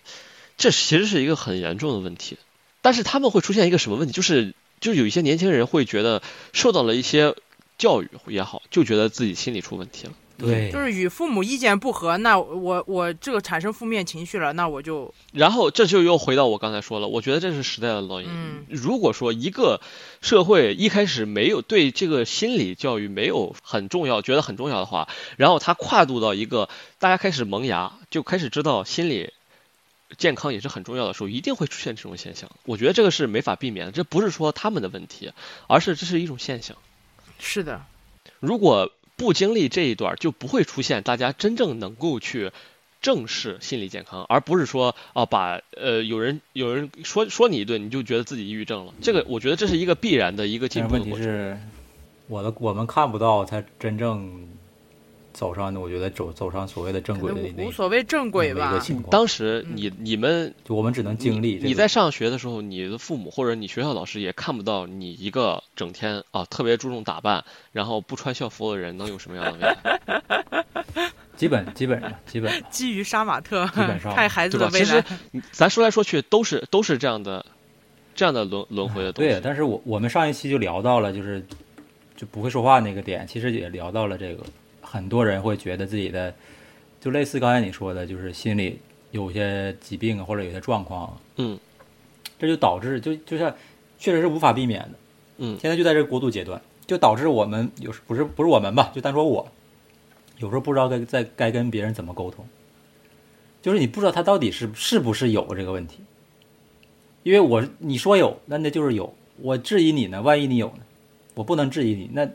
[0.57, 2.39] 这其实是一个很严重的问题。
[2.81, 4.13] 但是他们会出现一个什么问题？
[4.13, 6.23] 就是就有一些年轻人会觉得
[6.53, 7.35] 受到了一些
[7.77, 10.13] 教育也好，就觉得自己心理出问题了。
[10.39, 18.29] 对，就是与父母意见不合，那我我这个产生负面情绪了，那我就然后这就又回到我刚才说了，我觉得这是时代的烙印。
[18.31, 19.81] 嗯如果说一个
[20.21, 26.69] 社会一开始没有对这个心理教育没有很重要，觉得很重要的话，然后他跨度到一个
[26.99, 29.33] 大家开始萌芽，就开始知道心理
[30.17, 32.49] 健康也是很重要的时候，一定会出现这种现象。
[32.65, 35.33] 我觉得这个是没法避免的，这不是说他们的问题，
[35.67, 36.77] 而是这是一种现象。
[37.39, 37.83] 是的，
[38.41, 42.53] 如果不经历这一段，就不会出现大家真正能够去
[43.03, 48.95] 正视心理健康，而不是说啊把呃有人有人说说你一顿，你就觉得自己抑郁症了。
[49.03, 51.37] 这个我觉得这是一个必然的一个进但是问题步的过程。
[51.37, 51.59] 是，
[52.29, 54.49] 我的我们看不到他真正
[55.39, 58.85] 走上的，我觉得走走上所谓的正轨的那无所谓正轨吧。
[59.09, 61.69] 当时你你们就我们只能经历这个。
[61.69, 72.53] 你在上学的时候，你的父母或者你学校老师也看不到你一个整天啊特别注重打扮，然后不穿校服的人能有什么样的未来， 基本基本上基本。
[72.53, 74.13] 上基于杀马特基本上。
[74.13, 74.67] 看孩子吧？
[74.67, 74.91] 的未来其
[75.39, 77.47] 实，咱说来说去都是都是这样的
[78.17, 79.31] 这样的轮轮回的东西。
[79.31, 81.47] 对，但是我我们上一期就聊到了，就是
[82.17, 84.43] 就不会说话那个点，其实也聊到了这个，
[84.91, 86.35] 很多人会觉得自己的，
[86.99, 88.79] 就类似刚才你说的，就是心里
[89.11, 91.59] 有些疾病啊或者有些状况，嗯。
[92.39, 93.53] 这就导致就就像
[93.99, 94.91] 确实是无法避免的，
[95.39, 95.59] 嗯。
[95.61, 99.47] 现在就在这个过渡阶段，就导致我们有时不是不是我们吧，就单说我，
[100.39, 102.47] 有时候不知道该在该跟别人怎么沟通，
[103.61, 105.99] 就是你不知道他到底是是不是有这个问题，
[107.25, 109.13] 因为我你说有，那那就是有，
[109.43, 110.81] 我质疑你呢，万一你有呢，
[111.35, 112.31] 我不能质疑你，那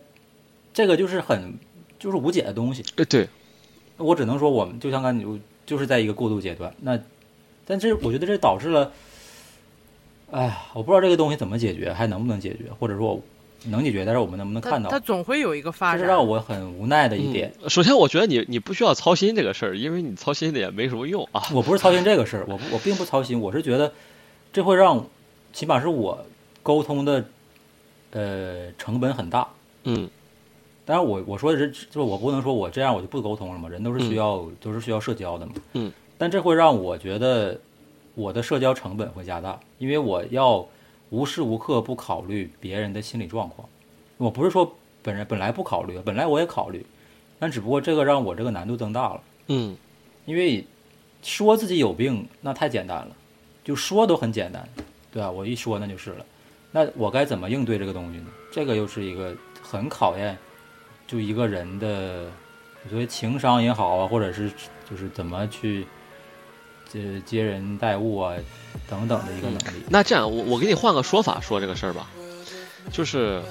[0.74, 1.58] 这个就是很
[2.04, 3.30] 就是无解的东西，呃对，
[3.95, 6.99] 我只能说我们就像刚才你就是在一个过渡阶段，那
[7.66, 8.91] 但这我觉得这导致了，
[10.30, 13.22] 哎呀，我不知道这个东西怎么解决，还能不能解决，或者说
[13.68, 15.99] 能解决，但是我们能不能看到它，总会有一个发展。
[15.99, 17.54] 这是让我很无奈的一点。
[17.62, 17.70] 嗯。
[17.70, 21.41] 首先，我觉得你你不需要操心这个事儿，因为你操心的也没什么用啊。
[21.54, 23.93] 我不是操心这个事儿，我我并不操心，我是觉得
[24.51, 25.08] 这会让，
[25.54, 26.26] 起码是我
[26.62, 27.24] 沟通的，
[28.12, 29.47] 呃，成本很大。
[29.86, 30.10] 嗯
[30.86, 35.53] 当然我，我说的是，就是我不能说我这样我就不沟通了嘛，人都是需要、都是需要社交的嘛。
[35.73, 35.91] 嗯。
[36.17, 37.59] 但这会让我觉得
[38.15, 40.65] 我的社交成本会加大，因为我要
[41.09, 43.67] 无时无刻不考虑别人的心理状况。
[44.17, 46.86] 我不是说本人本来不考虑，本来我也考虑，
[47.39, 49.21] 但只不过这个让我这个难度增大了。
[49.47, 49.75] 嗯
[50.25, 50.65] 因为
[51.21, 53.15] 说自己有病那太简单了，
[53.63, 54.67] 就说都很简单，
[55.11, 55.29] 对吧？
[55.29, 56.25] 我一说那就是了。
[56.71, 58.27] 那我该怎么应对这个东西呢？
[58.51, 60.38] 这个又是一个很考验，
[61.14, 62.26] 就一个人的，
[62.89, 64.51] 所谓情商也好啊，或者是
[64.89, 65.86] 就是怎么去
[66.91, 68.34] 接接人待物啊
[68.89, 69.84] 等等的一个能力。
[69.89, 72.09] 那这样，我我给你换个说法说这个事儿吧，
[72.91, 73.43] 就是，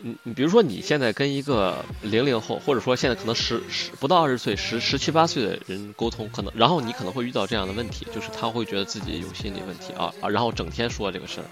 [0.00, 11.46] 你你比如说你现在跟一个零零后，或者说现在可能十十不到二十岁，十十七八岁的人沟通，可能然后你可能会遇到这样的问题，就是他会觉得自己有心理问题啊啊，然后整天说这个事儿，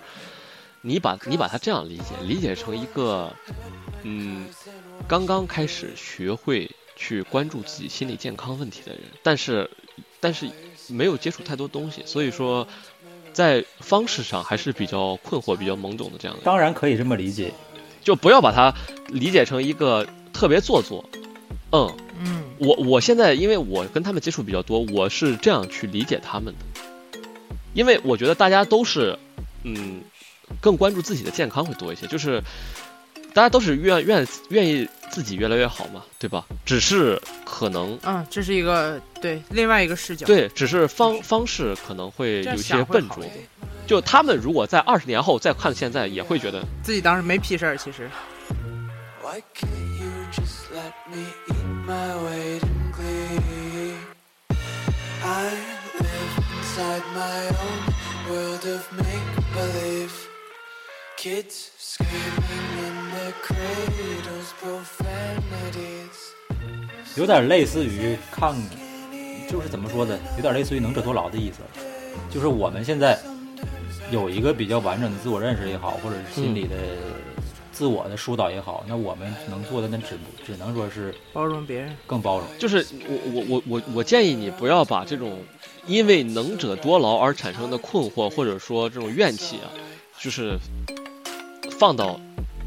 [0.83, 3.35] 你把你把他这样理解，理解成一个，
[4.05, 4.47] 嗯，
[5.09, 9.70] 刚刚开始学会去关注自己心理健康问题的人，但是
[10.18, 10.50] 但是
[10.88, 12.66] 没有接触太多东西，所以说
[13.32, 17.52] 在方式上还是比较困惑、比较懵懂的这样的，当然可以这么理解，
[18.02, 18.74] 就不要把它
[19.09, 21.04] 理解成一个特别做作。
[21.70, 27.20] 嗯，嗯，我我现在因为我跟他们接触比较多，我是这样去理解他们的，
[27.74, 29.18] 因为我觉得大家都是，
[29.62, 30.02] 嗯，
[30.61, 32.42] 更关注自己的健康会多一些，就是
[33.37, 36.47] 大家都是愿愿愿意自己越来越好嘛，对吧？
[36.64, 43.22] 只是可能嗯，这是一个对另外一个视角。，对，只是方方式可能会有一些笨拙。
[43.87, 48.09] 就他们如果在二十年后再看现在，也会觉得自己当时没屁事儿，其实
[49.22, 53.97] Why can't you just let me eat my weight in glee?
[55.22, 55.51] I
[56.01, 57.82] live inside my own
[58.30, 60.09] world of make believe.
[61.18, 62.76] Kids screaming
[67.16, 68.55] 有点类似于看，
[69.49, 71.61] 就是怎么说的，有点类似于能者多劳的意思，
[72.31, 73.18] 就是我们现在
[74.11, 76.77] 有一个比较完整的自我认识也好，或者是心理的
[77.72, 81.97] 自我的疏导也好，那我们能做的那只只能说是包容别人。
[82.07, 82.47] 更包容。
[82.59, 85.43] 就是我我我我我建议你不要把这种
[85.87, 89.72] 因为能者多劳而产生的困惑或者说这种怨气啊，
[90.18, 90.59] 就是
[91.79, 92.20] 放到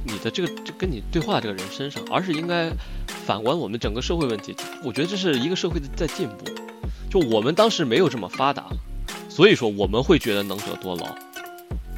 [0.05, 2.71] 你的这个这跟你对话的这个人身上，而是应该
[3.25, 4.55] 反观我们整个社会问题。
[4.83, 6.45] 我觉得这是一个社会的在进步。
[7.09, 8.65] 就我们当时没有这么发达，
[9.27, 11.07] 所以说我们会觉得能者多劳。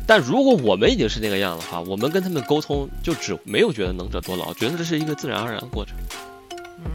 [0.07, 5.95] 但如果我们已经是那个样的话，我们跟他们沟通就只没有觉得能者多劳，觉得这是一个自然而然的过程。
[6.79, 6.85] 嗯，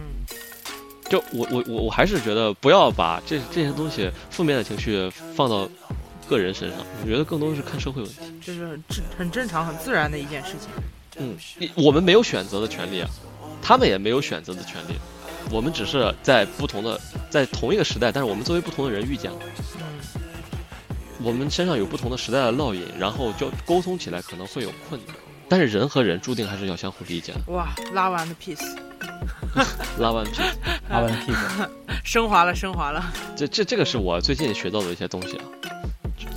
[1.09, 5.69] 就我我我我还是觉得不要把这这些东西负面的情绪放到
[6.29, 8.17] 个人身上，我觉得更多的是看社会问题。
[8.45, 10.69] 这是很正很正常、很自然的一件事情。
[11.19, 11.37] 嗯，
[11.75, 13.09] 我们没有选择的权利啊，
[13.63, 14.95] 他们也没有选择的权利，
[15.51, 17.01] 我们只是在不同的
[17.31, 19.39] 在同一个时代，但是我们作为不同的人遇见了，
[19.77, 20.21] 嗯，
[21.23, 25.17] 我们身上有不同的时代的烙印，然后就沟通起来可能会有困难。
[25.49, 27.53] 但是人和人注定还是要相互理解的。
[27.53, 28.77] 哇，拉完的 piece，
[29.99, 30.43] 拉完屁，
[30.89, 31.39] 阿文屁股，
[32.05, 33.15] 升华了，升华了。
[33.37, 35.45] 这这这个是我最近学到的一些东西啊，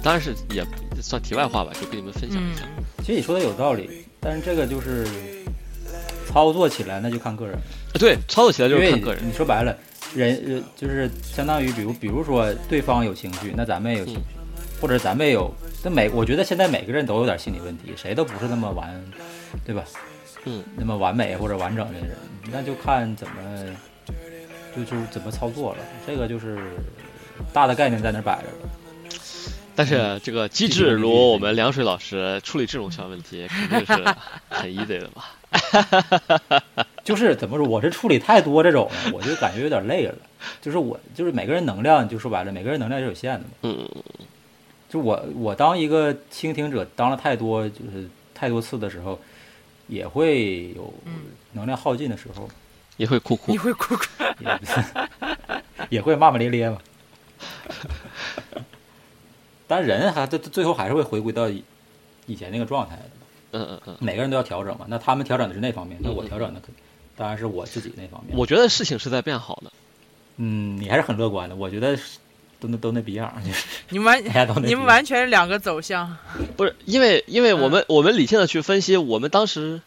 [0.03, 0.63] 当然是也
[1.01, 2.61] 算题外话吧，就跟你们分享一下。
[2.77, 5.07] 嗯，其实你说的有道理，但是这个就是
[6.27, 7.61] 操作起来那就看个人了。
[7.93, 9.27] 对，操作起来就是看个人。
[9.27, 9.75] 你说白了，
[10.13, 14.21] 人呃就是相当于比如比如说对方有情绪，那咱们也有情绪，
[14.81, 15.53] 或者咱们也有。
[15.83, 19.01] 那每我觉得现在每个人都有点心理问题，谁都不是那么完，
[19.65, 19.83] 对吧？
[20.45, 22.15] 嗯，那么完美或者完整的人，
[22.51, 23.33] 那就看怎么
[24.75, 25.77] 就就怎么操作了。
[26.05, 26.57] 这个就是
[27.51, 28.69] 大的概念在那儿摆着了。
[29.79, 34.03] 但是这个机智如我们凉水老师处理这种小问题，肯定是
[34.49, 36.61] 很 easy 的吧？
[37.05, 40.13] 就是怎么说，我这处理太多这种了，我就感觉有点累了。
[40.61, 43.45] 就是我就是每个人能量，就说白了，每个人能量是有限的嘛。
[43.61, 43.89] 嗯，
[44.89, 49.17] 就我我当一个倾听者当了太多就是太多次的时候，
[49.87, 51.13] 也会有嗯
[51.53, 52.49] 能量耗尽的时候，
[52.97, 53.57] 也会哭哭也。
[53.57, 54.03] 会哭哭。
[54.43, 54.59] 也
[55.87, 56.77] 也会骂骂咧咧嘛。
[59.69, 61.63] 但人还最最后还是会回归到以
[62.25, 63.03] 以前那个状态的，
[63.51, 64.85] 嗯嗯嗯，每个人都要调整嘛。
[64.89, 66.67] 那他们调整的是那方面，那我调整的可
[67.15, 68.35] 当然是我自己那方面。
[68.35, 69.71] 我觉得事情是在变好的。
[70.37, 71.95] 嗯，你还是很乐观的，我觉得
[72.59, 74.23] 都那都那逼样，就是你们完。
[74.65, 76.17] 你们完全是两个走向。
[76.57, 79.81] 不是因为，因为我们、我们理性的去分析，我们当时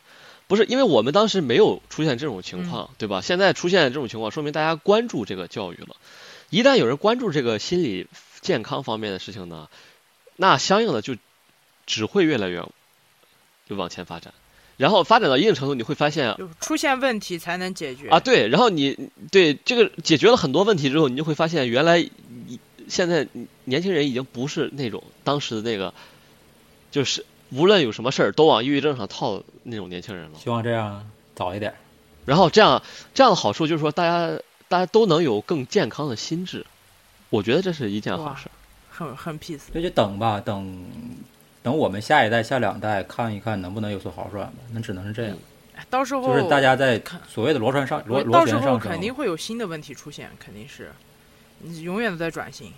[0.46, 3.20] 不是因为我们当时没有出现这种情况，对吧？
[3.20, 5.96] 现在出现这种情况，说明大家关注这个教育了。
[6.50, 8.06] 一旦有人关注这个心理
[8.42, 9.70] 健康方面的事情呢，
[10.36, 11.16] 那相应的就
[11.86, 12.62] 只会越来越
[13.66, 14.34] 就往前发展。
[14.76, 23.28] 然后发展到一定程度，你会发现就出现问题才能解决啊，对，然后你对这个解决了很多问题之后，你就会发现原来你现在
[23.64, 25.94] 年轻人已经不是那种当时的那个，
[26.90, 30.38] 就是无论有什么事儿都往抑郁症上套那种年轻人了。
[30.42, 31.74] 希望这样早一点。
[32.24, 32.82] 然后这样
[33.14, 36.66] 这样的好处就是说，大家大家都能有更健康的心智，
[37.32, 38.48] 我觉得这是一件好哇事。
[38.90, 39.62] 很很 peace。
[39.72, 40.84] 那就等吧，等
[41.62, 44.54] 等我们下一代、下两代看一看能不能有所好转吧。
[44.72, 45.36] 那只能是这样，
[45.88, 49.00] 到时候就是大家在看所谓的螺旋上螺螺旋上升肯。
[49.00, 50.92] 定会有新的问题出现，肯定是，
[51.60, 52.70] 你永远都在转型，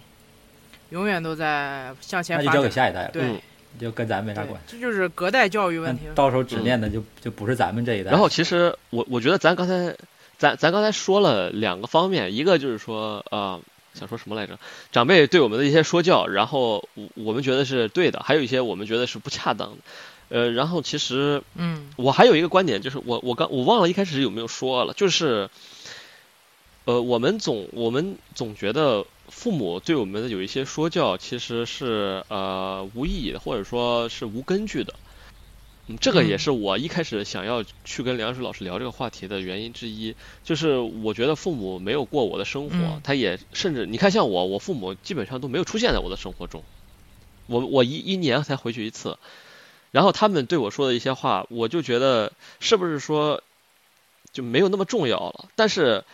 [0.91, 2.85] 永远都在向前那就交给发展。
[2.85, 3.41] 下一代了，对嗯，
[3.81, 4.77] 就跟咱没啥关，系。
[4.77, 6.03] 这就是隔代教育问题。
[6.15, 8.13] 到时候只念的就就不是咱们这一代。
[8.13, 9.95] 然后其实我我觉得咱刚才
[10.39, 13.61] 咱咱刚才说了两个方面，一个就是说呃
[13.95, 14.59] 想说什么来着？
[14.93, 19.77] 长辈对我们的一些说教，然后我我们觉得是对的，还有一些我们觉得是不恰当的。
[20.31, 25.49] 呃，然后其实嗯我还有一个观点，就是我我刚我忘了一开始有没有说了，就是，
[26.87, 34.95] 呃，我们总我们总觉得父母对我们的有一些说教，其实是呃无意义的，或者说是无根据的。
[35.87, 36.39] 嗯，这个也嗯。
[36.39, 43.01] 是我一开始想要去跟梁水老师聊这个话题的原因之一，就是我觉得父母没有过我的生活，嗯。
[43.05, 46.63] 他也甚至你看像我，我父母基本上都没有出现在我的生活中，
[47.47, 49.19] 我我一一年才回去一次，
[49.91, 53.43] 然后他们对我说的一些话，我就觉得是不是说
[54.33, 55.49] 就没有那么重要了？
[55.55, 56.05] 但是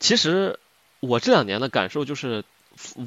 [0.00, 0.58] 其实
[1.00, 2.44] 我这两年的感受就是，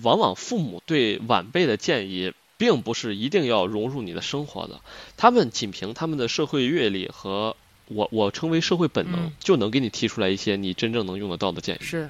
[0.03, 4.81] 往往父母对晚辈的建议，并不是一定要融入你的生活的，
[5.15, 7.55] 他们仅凭他们的社会阅历和
[7.87, 11.79] 我我称为社会本能嗯，就能给你提出来一些你真正能用得到的建议。
[11.83, 12.09] 是。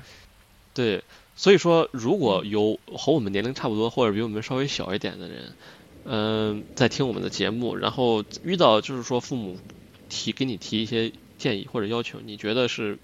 [0.74, 1.04] 对，
[1.36, 5.54] 所以说，如果有和我们年龄差不多或者比我们稍微小一点的人，
[6.06, 9.58] 嗯、在听我们的节目，然后遇到就是说父母
[10.08, 12.98] 提给你提一些建议或者要求，你觉得是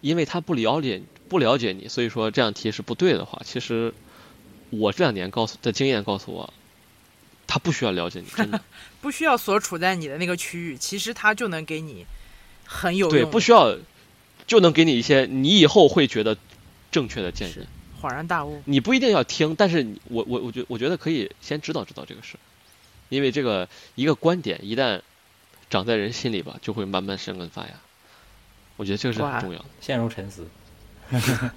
[0.00, 3.94] 因为他不了解不了解你，所以说这样提是不对的话，其实
[4.70, 6.52] 我这两年告诉的经验告诉我，
[7.46, 8.60] 他不需要了解你，真的
[9.00, 12.06] 不需要所处在你的那个区域，其实他就能给你
[12.64, 13.76] 很有对，不需要
[14.46, 16.36] 就能给你一些你以后会觉得
[16.90, 17.66] 正确的建议。
[18.00, 18.62] 恍然大悟。
[18.64, 22.36] 你不一定要听，但是我我我觉我觉得可以先知道知道这个事，
[23.08, 25.02] 因为这个一个观点一旦
[25.68, 27.70] 长在人心里吧，就会慢慢生根发芽。
[28.76, 29.64] 我觉得这个是很重要的。
[29.80, 30.46] 陷入沉思。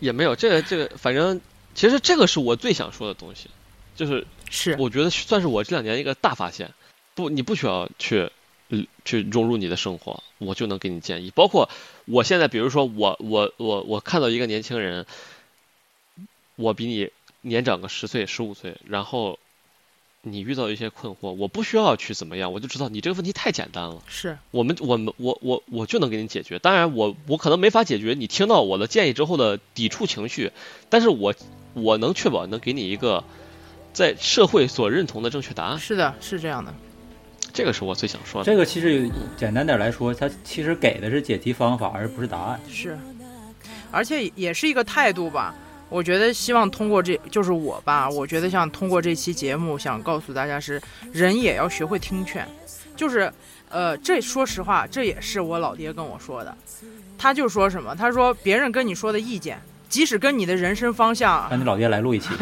[0.00, 1.40] 也没有这个这个，反正
[1.74, 3.48] 其实这个是我最想说的东西，
[3.96, 6.72] 就是是我觉得算是我这两年一个大发现。
[7.16, 8.28] 不，你不需要去，
[8.70, 11.30] 嗯，去融入你的生活，我就能给你建议。
[11.32, 11.70] 包括
[12.06, 15.06] 我现在，比如说我我我我看到一个年轻人，
[16.56, 17.10] 我比你
[17.42, 19.38] 年长个十岁十五岁，然后
[20.22, 24.02] 你遇到一些困惑，我不需要去怎么样，我就知道你这个问题太简单了。
[24.08, 26.58] 是我们我们我我我就能给你解决。
[26.58, 30.50] 当然我，我可能没法解决你听到我的建议之后的抵触情绪，
[30.88, 31.32] 但是我
[31.74, 33.22] 我能确保能给你一个
[33.92, 35.78] 在社会所认同的正确答案。
[35.78, 36.72] 是的，是这样的。
[37.52, 38.44] 这个是我最想说的。
[38.44, 42.60] 这个其实简单点来说，它其实给的是解题方法，而不是答案。
[42.68, 42.98] 是，
[43.92, 45.54] 而且也是一个态度吧。
[45.90, 52.44] 我觉得希望通过这就是我吧，我觉得想通过这期节目，想告诉大家是人也要学会听劝，
[52.96, 53.32] 就是
[53.68, 56.56] 呃，这说实话，这也是我老爹跟我说的。
[57.16, 57.94] 他就说什么？
[57.94, 62.30] 他说别人跟你说的意见，即使跟你的人生方向 让你老爹来录一期，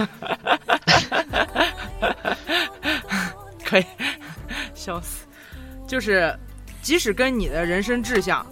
[3.65, 3.85] 可以
[4.75, 5.27] 笑死，
[5.87, 6.35] 就是
[6.81, 8.45] 即使跟你的人生志向、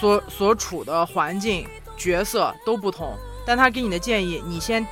[0.00, 1.66] 所所处的环境、
[1.96, 3.16] 角色都不同，
[3.46, 4.86] 但他给你的建议，你先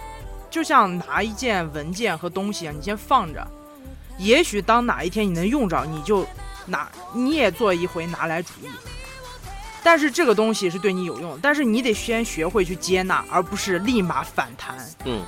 [0.50, 3.46] 就像拿一件文件和东西啊，你先放着，
[4.18, 6.26] 也许当哪一天你能用着，你就
[6.66, 8.68] 拿你也做一回拿来主义。
[9.84, 14.74] 但是这个东西是对你有用，但是你得先学会去接纳，而不是立马反弹。
[15.04, 15.22] 嗯，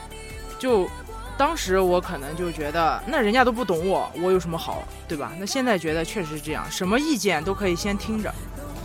[0.59, 0.89] 就
[1.37, 5.31] 当时我可能就觉得，那人家都不懂我，我有什么好，对吧？
[5.39, 8.35] 那现在觉得确实是这样，什么意见都可以先听着，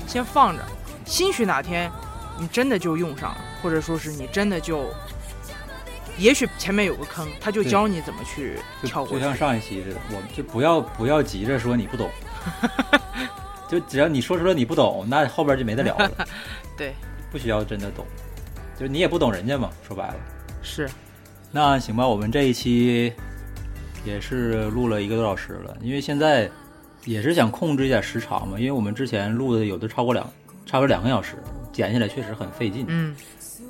[0.05, 0.61] 先放着，
[1.05, 1.89] 兴许哪天
[2.37, 4.89] 你真的就用上了，或者说是你真的就，
[6.17, 9.19] 也许前面有个坑，他就教你怎么去就跳过去。
[9.19, 12.09] 就像上一期似的，我们就不要不要急着说你不懂，
[13.71, 16.11] 就只要你说出了你不懂，那后边就没得聊了。
[16.77, 16.93] 对，
[17.31, 18.05] 不需要真的懂，
[18.77, 20.15] 就你也不懂人家嘛，说白了。
[20.61, 20.89] 是，
[21.53, 23.13] 那行吧，我们这一期
[24.03, 26.51] 也是录了一个多小时了，因为现在
[27.05, 30.29] 也是想控制一下时长嘛，因为我们之前录的有的超过两，
[30.65, 31.37] 差不多两个小时，
[31.71, 33.15] 剪起来确实很费劲，嗯，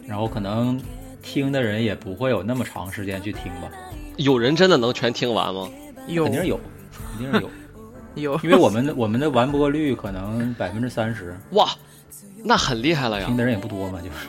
[0.08, 0.82] 然后可能
[1.22, 3.70] 听的人也不会有那么长时间去听吧，
[4.18, 5.70] 有人真的能全听完吗？
[6.08, 6.60] 有肯定是有，
[7.16, 7.50] 肯定是有，
[8.16, 11.70] 有，因为我们的我们的完播率可能百分之三十，哇，
[12.44, 13.38] 那很厉害了呀听。
[13.38, 14.28] 的人也不多嘛，就是。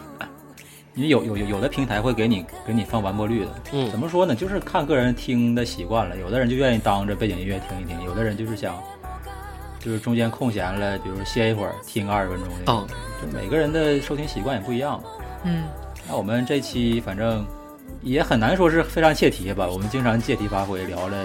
[0.95, 4.35] 因为有有有有的平台会给你给你放完播率的，嗯怎么说呢？
[4.35, 8.79] 就是看个人听的习惯了，有的人就愿意当着背景音乐听一听，有的人就是想，
[9.79, 12.87] 就是中间空闲了，比如歇一会儿听个二十分钟那种。
[13.23, 15.03] 就每个人的收听习惯也不一样。
[15.45, 15.65] 嗯，
[16.07, 17.43] 那我们这期反正
[18.03, 21.17] 也很难说是非常切题吧，我们经常借题发挥，聊了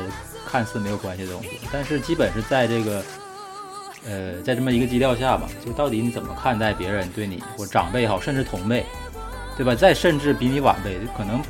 [0.49, 3.03] 看似没有关系的东西，但是基本是在这个
[4.07, 8.85] 呃在这么一个基调下吧，就到底你怎么看待别人对你或长辈也好，甚至同辈，
[9.57, 9.75] 对吧？
[9.75, 11.41] 再甚至比你晚辈，可能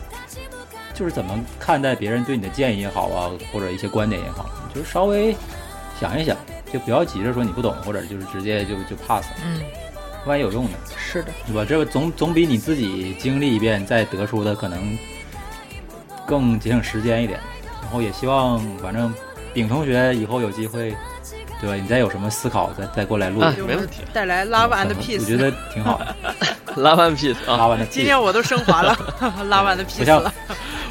[0.94, 5.36] 就是怎么看待别人对你的建议也好啊，或者一些观点也好，就是稍微
[6.00, 6.36] 想一想，
[6.74, 9.62] 就不要急着说你不懂，或者就是直接就就 pass，嗯，
[10.26, 10.72] 万一有用呢。
[10.98, 11.64] 是的，对吧？
[11.64, 14.98] 这个总总比你自己经历一遍再得出的可能
[16.26, 17.40] 更节省时间一点。
[17.88, 19.14] 然后也希望，反正
[19.54, 20.94] 丙同学以后有机会，
[21.62, 21.76] 对吧？
[21.76, 23.40] 你再有什么思考，再再过来录。
[23.66, 25.26] 没问题带来 love and peace 我。
[25.26, 26.16] 觉得挺好的。
[26.76, 30.34] 拉完 piece 啊，拉完的今天我都升华了，，Love and peace 像了。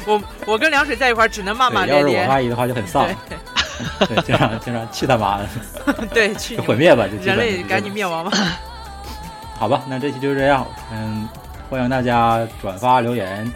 [0.07, 2.33] 我我跟凉水在一块儿只能骂骂咧咧，要是我。
[2.33, 3.07] 阿姨的话就很丧，
[3.99, 5.47] 对， 经常经常去他妈的，
[6.11, 8.35] 对，去就毁灭吧，就人类赶紧灭亡吧。
[9.59, 10.65] 好吧，那这期就是这样。
[10.91, 11.29] 嗯，
[11.69, 13.49] 欢迎大家转发留言，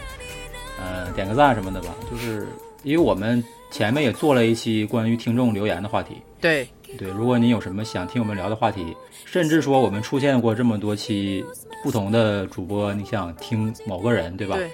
[0.79, 1.87] 嗯、点个赞什么的吧。
[2.09, 2.47] 就是
[2.83, 6.15] 因为我们前面也做了一期关于听众留言的话题。
[6.39, 6.67] 对，
[6.97, 8.95] 对，如果你有什么想听我们聊的话题，
[9.25, 11.45] 甚至说我们出现过这么多期
[11.83, 14.55] 不同的主播，你想听某个人，对吧？
[14.55, 14.69] 对，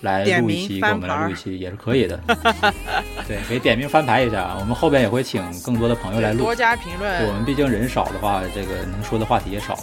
[0.00, 2.20] 来录一期，给我们来录一期也是可以的。
[3.26, 6.54] 对，可以点名翻牌一下，我们后边也会请更多的朋友来录多。
[6.54, 9.76] 加评对，我，们毕竟人少的话，这个能说的话题也少。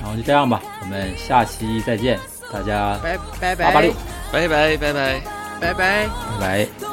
[0.00, 2.16] 然后就这样吧，我们下期再见，
[2.52, 3.92] 大家拜拜拜八八六，
[4.32, 5.41] 拜拜拜拜。
[5.62, 6.08] 拜拜。
[6.40, 6.91] 拜拜。